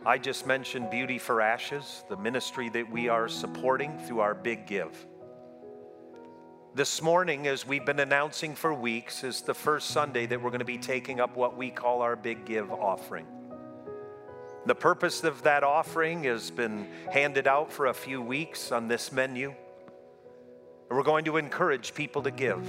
I 0.06 0.18
just 0.18 0.48
mentioned 0.48 0.90
Beauty 0.90 1.18
for 1.18 1.42
Ashes, 1.42 2.04
the 2.10 2.18
ministry 2.18 2.70
that 2.70 2.90
we 2.90 3.10
are 3.10 3.28
supporting 3.28 4.00
through 4.00 4.22
our 4.22 4.34
Big 4.34 4.66
Give. 4.66 4.92
This 6.74 7.02
morning, 7.02 7.48
as 7.48 7.68
we've 7.68 7.86
been 7.86 8.00
announcing 8.00 8.56
for 8.56 8.74
weeks, 8.74 9.26
is 9.26 9.42
the 9.42 9.54
first 9.54 9.90
Sunday 9.90 10.26
that 10.28 10.42
we're 10.42 10.52
going 10.52 10.60
to 10.60 10.66
be 10.66 10.78
taking 10.78 11.20
up 11.20 11.36
what 11.36 11.58
we 11.58 11.70
call 11.70 12.02
our 12.02 12.16
Big 12.16 12.46
Give 12.46 12.72
offering. 12.72 13.26
The 14.66 14.76
purpose 14.76 15.26
of 15.26 15.44
that 15.44 15.66
offering 15.66 16.24
has 16.24 16.50
been 16.50 16.88
handed 17.12 17.46
out 17.46 17.74
for 17.74 17.88
a 17.88 17.94
few 17.94 18.22
weeks 18.22 18.72
on 18.72 18.88
this 18.88 19.12
menu. 19.12 19.50
And 19.50 20.98
we're 20.98 21.04
going 21.04 21.26
to 21.26 21.36
encourage 21.36 21.94
people 21.94 22.22
to 22.22 22.32
give. 22.32 22.66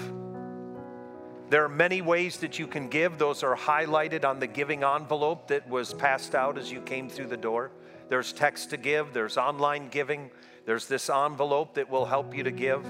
There 1.50 1.62
are 1.62 1.68
many 1.68 2.02
ways 2.02 2.38
that 2.38 2.58
you 2.58 2.66
can 2.66 2.88
give. 2.88 3.18
Those 3.18 3.44
are 3.44 3.56
highlighted 3.56 4.24
on 4.24 4.40
the 4.40 4.48
giving 4.48 4.82
envelope 4.82 5.46
that 5.46 5.68
was 5.68 5.94
passed 5.94 6.34
out 6.34 6.58
as 6.58 6.72
you 6.72 6.80
came 6.80 7.08
through 7.08 7.28
the 7.28 7.36
door. 7.36 7.70
There's 8.08 8.32
text 8.32 8.70
to 8.70 8.76
give, 8.76 9.12
there's 9.12 9.36
online 9.36 9.90
giving, 9.90 10.32
there's 10.66 10.86
this 10.86 11.08
envelope 11.08 11.74
that 11.74 11.88
will 11.88 12.06
help 12.06 12.34
you 12.34 12.42
to 12.42 12.50
give. 12.50 12.84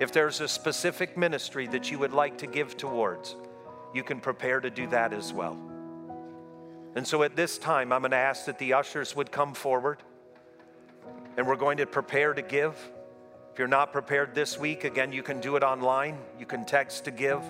If 0.00 0.12
there's 0.12 0.40
a 0.40 0.46
specific 0.46 1.16
ministry 1.16 1.66
that 1.68 1.90
you 1.90 1.98
would 1.98 2.12
like 2.12 2.38
to 2.38 2.46
give 2.46 2.76
towards, 2.76 3.34
you 3.92 4.04
can 4.04 4.20
prepare 4.20 4.60
to 4.60 4.70
do 4.70 4.86
that 4.88 5.12
as 5.12 5.32
well. 5.32 5.58
And 6.94 7.06
so 7.06 7.22
at 7.22 7.34
this 7.34 7.58
time, 7.58 7.92
I'm 7.92 8.02
going 8.02 8.12
to 8.12 8.16
ask 8.16 8.46
that 8.46 8.58
the 8.58 8.74
ushers 8.74 9.16
would 9.16 9.32
come 9.32 9.54
forward 9.54 10.02
and 11.36 11.46
we're 11.46 11.56
going 11.56 11.78
to 11.78 11.86
prepare 11.86 12.32
to 12.32 12.42
give. 12.42 12.74
If 13.52 13.58
you're 13.58 13.68
not 13.68 13.92
prepared 13.92 14.34
this 14.34 14.58
week, 14.58 14.84
again, 14.84 15.12
you 15.12 15.22
can 15.22 15.40
do 15.40 15.56
it 15.56 15.62
online. 15.62 16.18
You 16.38 16.46
can 16.46 16.64
text 16.64 17.04
to 17.06 17.10
give. 17.10 17.42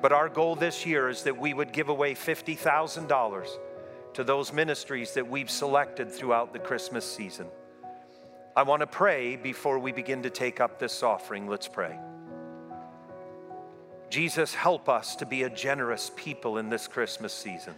But 0.00 0.12
our 0.12 0.28
goal 0.28 0.54
this 0.54 0.86
year 0.86 1.08
is 1.08 1.22
that 1.24 1.36
we 1.36 1.52
would 1.52 1.72
give 1.72 1.88
away 1.88 2.14
$50,000 2.14 3.48
to 4.14 4.24
those 4.24 4.52
ministries 4.52 5.14
that 5.14 5.28
we've 5.28 5.50
selected 5.50 6.10
throughout 6.10 6.52
the 6.52 6.58
Christmas 6.58 7.04
season. 7.04 7.46
I 8.58 8.62
want 8.62 8.80
to 8.80 8.88
pray 8.88 9.36
before 9.36 9.78
we 9.78 9.92
begin 9.92 10.24
to 10.24 10.30
take 10.30 10.58
up 10.58 10.80
this 10.80 11.04
offering. 11.04 11.46
Let's 11.46 11.68
pray. 11.68 11.96
Jesus, 14.10 14.52
help 14.52 14.88
us 14.88 15.14
to 15.14 15.26
be 15.26 15.44
a 15.44 15.48
generous 15.48 16.10
people 16.16 16.58
in 16.58 16.68
this 16.68 16.88
Christmas 16.88 17.32
season. 17.32 17.76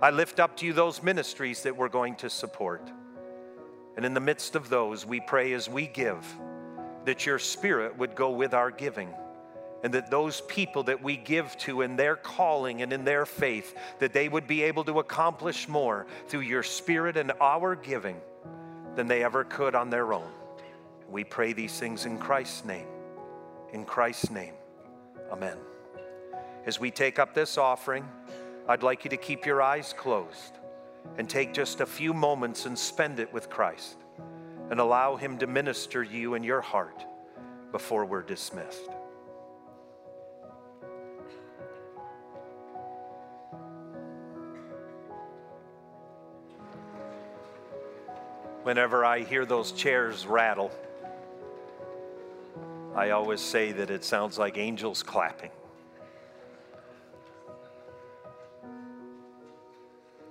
I 0.00 0.10
lift 0.10 0.38
up 0.38 0.56
to 0.58 0.66
you 0.66 0.72
those 0.72 1.02
ministries 1.02 1.64
that 1.64 1.76
we're 1.76 1.88
going 1.88 2.14
to 2.18 2.30
support. 2.30 2.88
And 3.96 4.06
in 4.06 4.14
the 4.14 4.20
midst 4.20 4.54
of 4.54 4.68
those, 4.68 5.04
we 5.04 5.18
pray 5.18 5.54
as 5.54 5.68
we 5.68 5.88
give 5.88 6.24
that 7.04 7.26
your 7.26 7.40
spirit 7.40 7.98
would 7.98 8.14
go 8.14 8.30
with 8.30 8.54
our 8.54 8.70
giving 8.70 9.12
and 9.82 9.92
that 9.94 10.08
those 10.08 10.40
people 10.42 10.84
that 10.84 11.02
we 11.02 11.16
give 11.16 11.56
to 11.56 11.82
in 11.82 11.96
their 11.96 12.14
calling 12.14 12.82
and 12.82 12.92
in 12.92 13.04
their 13.04 13.26
faith 13.26 13.74
that 13.98 14.12
they 14.12 14.28
would 14.28 14.46
be 14.46 14.62
able 14.62 14.84
to 14.84 15.00
accomplish 15.00 15.66
more 15.66 16.06
through 16.28 16.42
your 16.42 16.62
spirit 16.62 17.16
and 17.16 17.32
our 17.40 17.74
giving 17.74 18.20
than 18.96 19.08
they 19.08 19.24
ever 19.24 19.44
could 19.44 19.74
on 19.74 19.90
their 19.90 20.12
own. 20.12 20.30
We 21.08 21.24
pray 21.24 21.52
these 21.52 21.78
things 21.78 22.06
in 22.06 22.18
Christ's 22.18 22.64
name. 22.64 22.86
In 23.72 23.84
Christ's 23.84 24.30
name. 24.30 24.54
Amen. 25.32 25.56
As 26.66 26.78
we 26.78 26.90
take 26.90 27.18
up 27.18 27.34
this 27.34 27.58
offering, 27.58 28.06
I'd 28.68 28.82
like 28.82 29.04
you 29.04 29.10
to 29.10 29.16
keep 29.16 29.46
your 29.46 29.62
eyes 29.62 29.94
closed 29.96 30.58
and 31.18 31.28
take 31.28 31.52
just 31.52 31.80
a 31.80 31.86
few 31.86 32.12
moments 32.12 32.66
and 32.66 32.78
spend 32.78 33.18
it 33.18 33.32
with 33.32 33.48
Christ 33.48 33.96
and 34.70 34.78
allow 34.78 35.16
Him 35.16 35.38
to 35.38 35.46
minister 35.46 36.02
you 36.02 36.34
in 36.34 36.44
your 36.44 36.60
heart 36.60 37.04
before 37.72 38.04
we're 38.04 38.22
dismissed. 38.22 38.90
Whenever 48.70 49.04
I 49.04 49.24
hear 49.24 49.44
those 49.44 49.72
chairs 49.72 50.24
rattle, 50.24 50.70
I 52.94 53.10
always 53.10 53.40
say 53.40 53.72
that 53.72 53.90
it 53.90 54.04
sounds 54.04 54.38
like 54.38 54.58
angels 54.58 55.02
clapping. 55.02 55.50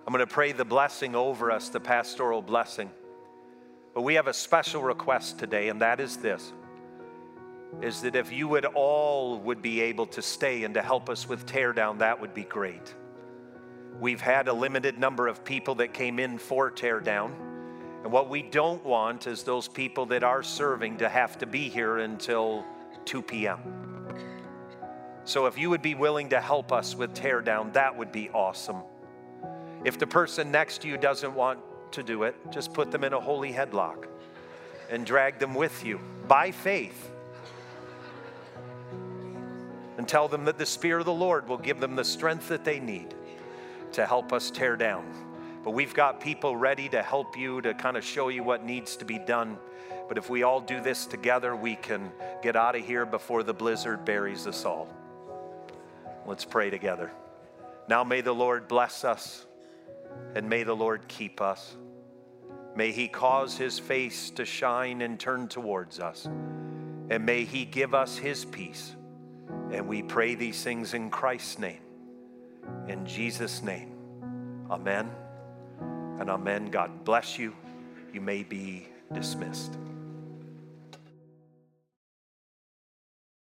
I'm 0.08 0.14
going 0.14 0.20
to 0.20 0.26
pray 0.26 0.54
the 0.54 0.64
blessing 0.64 1.18
over 1.18 1.52
us, 1.52 1.68
the 1.68 1.82
pastoral 1.82 2.42
blessing. 2.42 2.90
But 3.94 4.04
we 4.04 4.14
have 4.14 4.28
a 4.28 4.34
special 4.34 4.84
request 4.84 5.38
today, 5.38 5.68
and 5.68 5.82
that 5.82 6.00
is 6.00 6.16
this 6.16 6.54
is 7.82 8.02
that 8.04 8.16
if 8.16 8.32
you 8.32 8.48
would 8.48 8.64
all 8.64 9.38
would 9.40 9.62
be 9.62 9.82
able 9.82 10.06
to 10.06 10.22
stay 10.22 10.64
and 10.64 10.76
to 10.76 10.82
help 10.82 11.10
us 11.10 11.28
with 11.28 11.46
teardown, 11.46 12.00
that 12.00 12.22
would 12.22 12.34
be 12.34 12.44
great. 12.46 12.96
We've 14.00 14.22
had 14.22 14.48
a 14.48 14.54
limited 14.54 14.98
number 14.98 15.28
of 15.28 15.44
people 15.44 15.76
that 15.76 15.94
came 15.94 16.20
in 16.20 16.38
for 16.38 16.72
teardown. 16.72 17.49
And 18.04 18.12
what 18.12 18.30
we 18.30 18.42
don't 18.42 18.84
want 18.86 19.28
is 19.28 19.44
those 19.44 19.68
people 19.68 20.06
that 20.08 20.24
are 20.24 20.42
serving 20.42 20.98
to 20.98 21.10
have 21.10 21.38
to 21.40 21.46
be 21.46 21.68
here 21.68 21.98
until 21.98 22.66
2 23.06 23.22
p.m. 23.22 23.60
So 25.26 25.46
if 25.46 25.58
you 25.58 25.70
would 25.70 25.82
be 25.82 25.96
willing 25.96 26.30
to 26.30 26.40
help 26.40 26.72
us 26.72 26.96
with 26.96 27.14
teardown, 27.14 27.74
that 27.74 27.96
would 27.96 28.12
be 28.12 28.30
awesome. 28.30 28.78
If 29.84 30.00
the 30.00 30.08
person 30.08 30.52
next 30.52 30.82
to 30.82 30.88
you 30.88 30.98
doesn't 30.98 31.34
want 31.34 31.60
to 31.92 32.04
do 32.04 32.24
it, 32.24 32.36
just 32.52 32.74
put 32.74 32.92
them 32.92 33.04
in 33.04 33.14
a 33.14 33.20
holy 33.20 33.52
headlock 33.52 34.08
and 34.90 35.06
drag 35.06 35.40
them 35.40 35.54
with 35.54 35.86
you 35.86 36.00
by 36.28 36.52
faith. 36.52 37.12
And 39.98 40.08
tell 40.08 40.28
them 40.28 40.46
that 40.46 40.58
the 40.58 40.66
Spirit 40.66 41.02
of 41.02 41.06
the 41.06 41.14
Lord 41.14 41.48
will 41.48 41.58
give 41.58 41.80
them 41.80 41.96
the 41.96 42.06
strength 42.06 42.48
that 42.48 42.64
they 42.64 42.80
need 42.80 43.14
to 43.92 44.06
help 44.06 44.32
us 44.32 44.50
tear 44.50 44.76
down. 44.78 45.06
But 45.64 45.72
we've 45.72 45.94
got 45.94 46.22
people 46.22 46.56
ready 46.56 46.88
to 46.90 47.02
help 47.02 47.38
you 47.38 47.62
to 47.62 47.74
kind 47.74 47.98
of 47.98 48.04
show 48.04 48.30
you 48.30 48.44
what 48.44 48.64
needs 48.64 48.96
to 48.98 49.06
be 49.06 49.20
done. 49.20 49.58
But 50.08 50.18
if 50.18 50.30
we 50.30 50.44
all 50.44 50.62
do 50.62 50.82
this 50.82 51.06
together, 51.06 51.56
we 51.56 51.76
can 51.76 52.12
get 52.42 52.56
out 52.56 52.76
of 52.76 52.86
here 52.86 53.06
before 53.06 53.44
the 53.44 53.54
blizzard 53.54 54.06
buries 54.06 54.48
us 54.48 54.66
all. 54.66 54.88
Let's 56.26 56.46
pray 56.46 56.70
together. 56.70 57.12
Now 57.88 58.04
may 58.04 58.22
the 58.22 58.34
Lord 58.34 58.68
bless 58.68 59.04
us 59.04 59.46
and 60.36 60.50
may 60.50 60.64
the 60.64 60.76
Lord 60.76 61.08
keep 61.08 61.42
us. 61.42 61.76
May 62.76 62.92
he 62.92 63.08
cause 63.08 63.58
his 63.58 63.80
face 63.80 64.30
to 64.32 64.46
shine 64.46 65.02
and 65.02 65.20
turn 65.20 65.48
towards 65.48 66.00
us. 66.00 66.26
And 66.26 67.26
may 67.26 67.44
he 67.44 67.66
give 67.66 67.94
us 67.94 68.18
his 68.18 68.46
peace. 68.46 68.96
And 69.72 69.88
we 69.88 70.04
pray 70.04 70.36
these 70.36 70.64
things 70.64 70.94
in 70.94 71.10
Christ's 71.10 71.60
name. 71.60 71.82
In 72.88 73.06
Jesus' 73.06 73.62
name. 73.62 73.92
Amen 74.70 75.10
and 76.20 76.30
amen. 76.30 76.70
God 76.70 77.04
bless 77.06 77.40
you. 77.40 77.56
You 78.14 78.22
may 78.22 78.44
be 78.44 78.88
dismissed. 79.14 79.78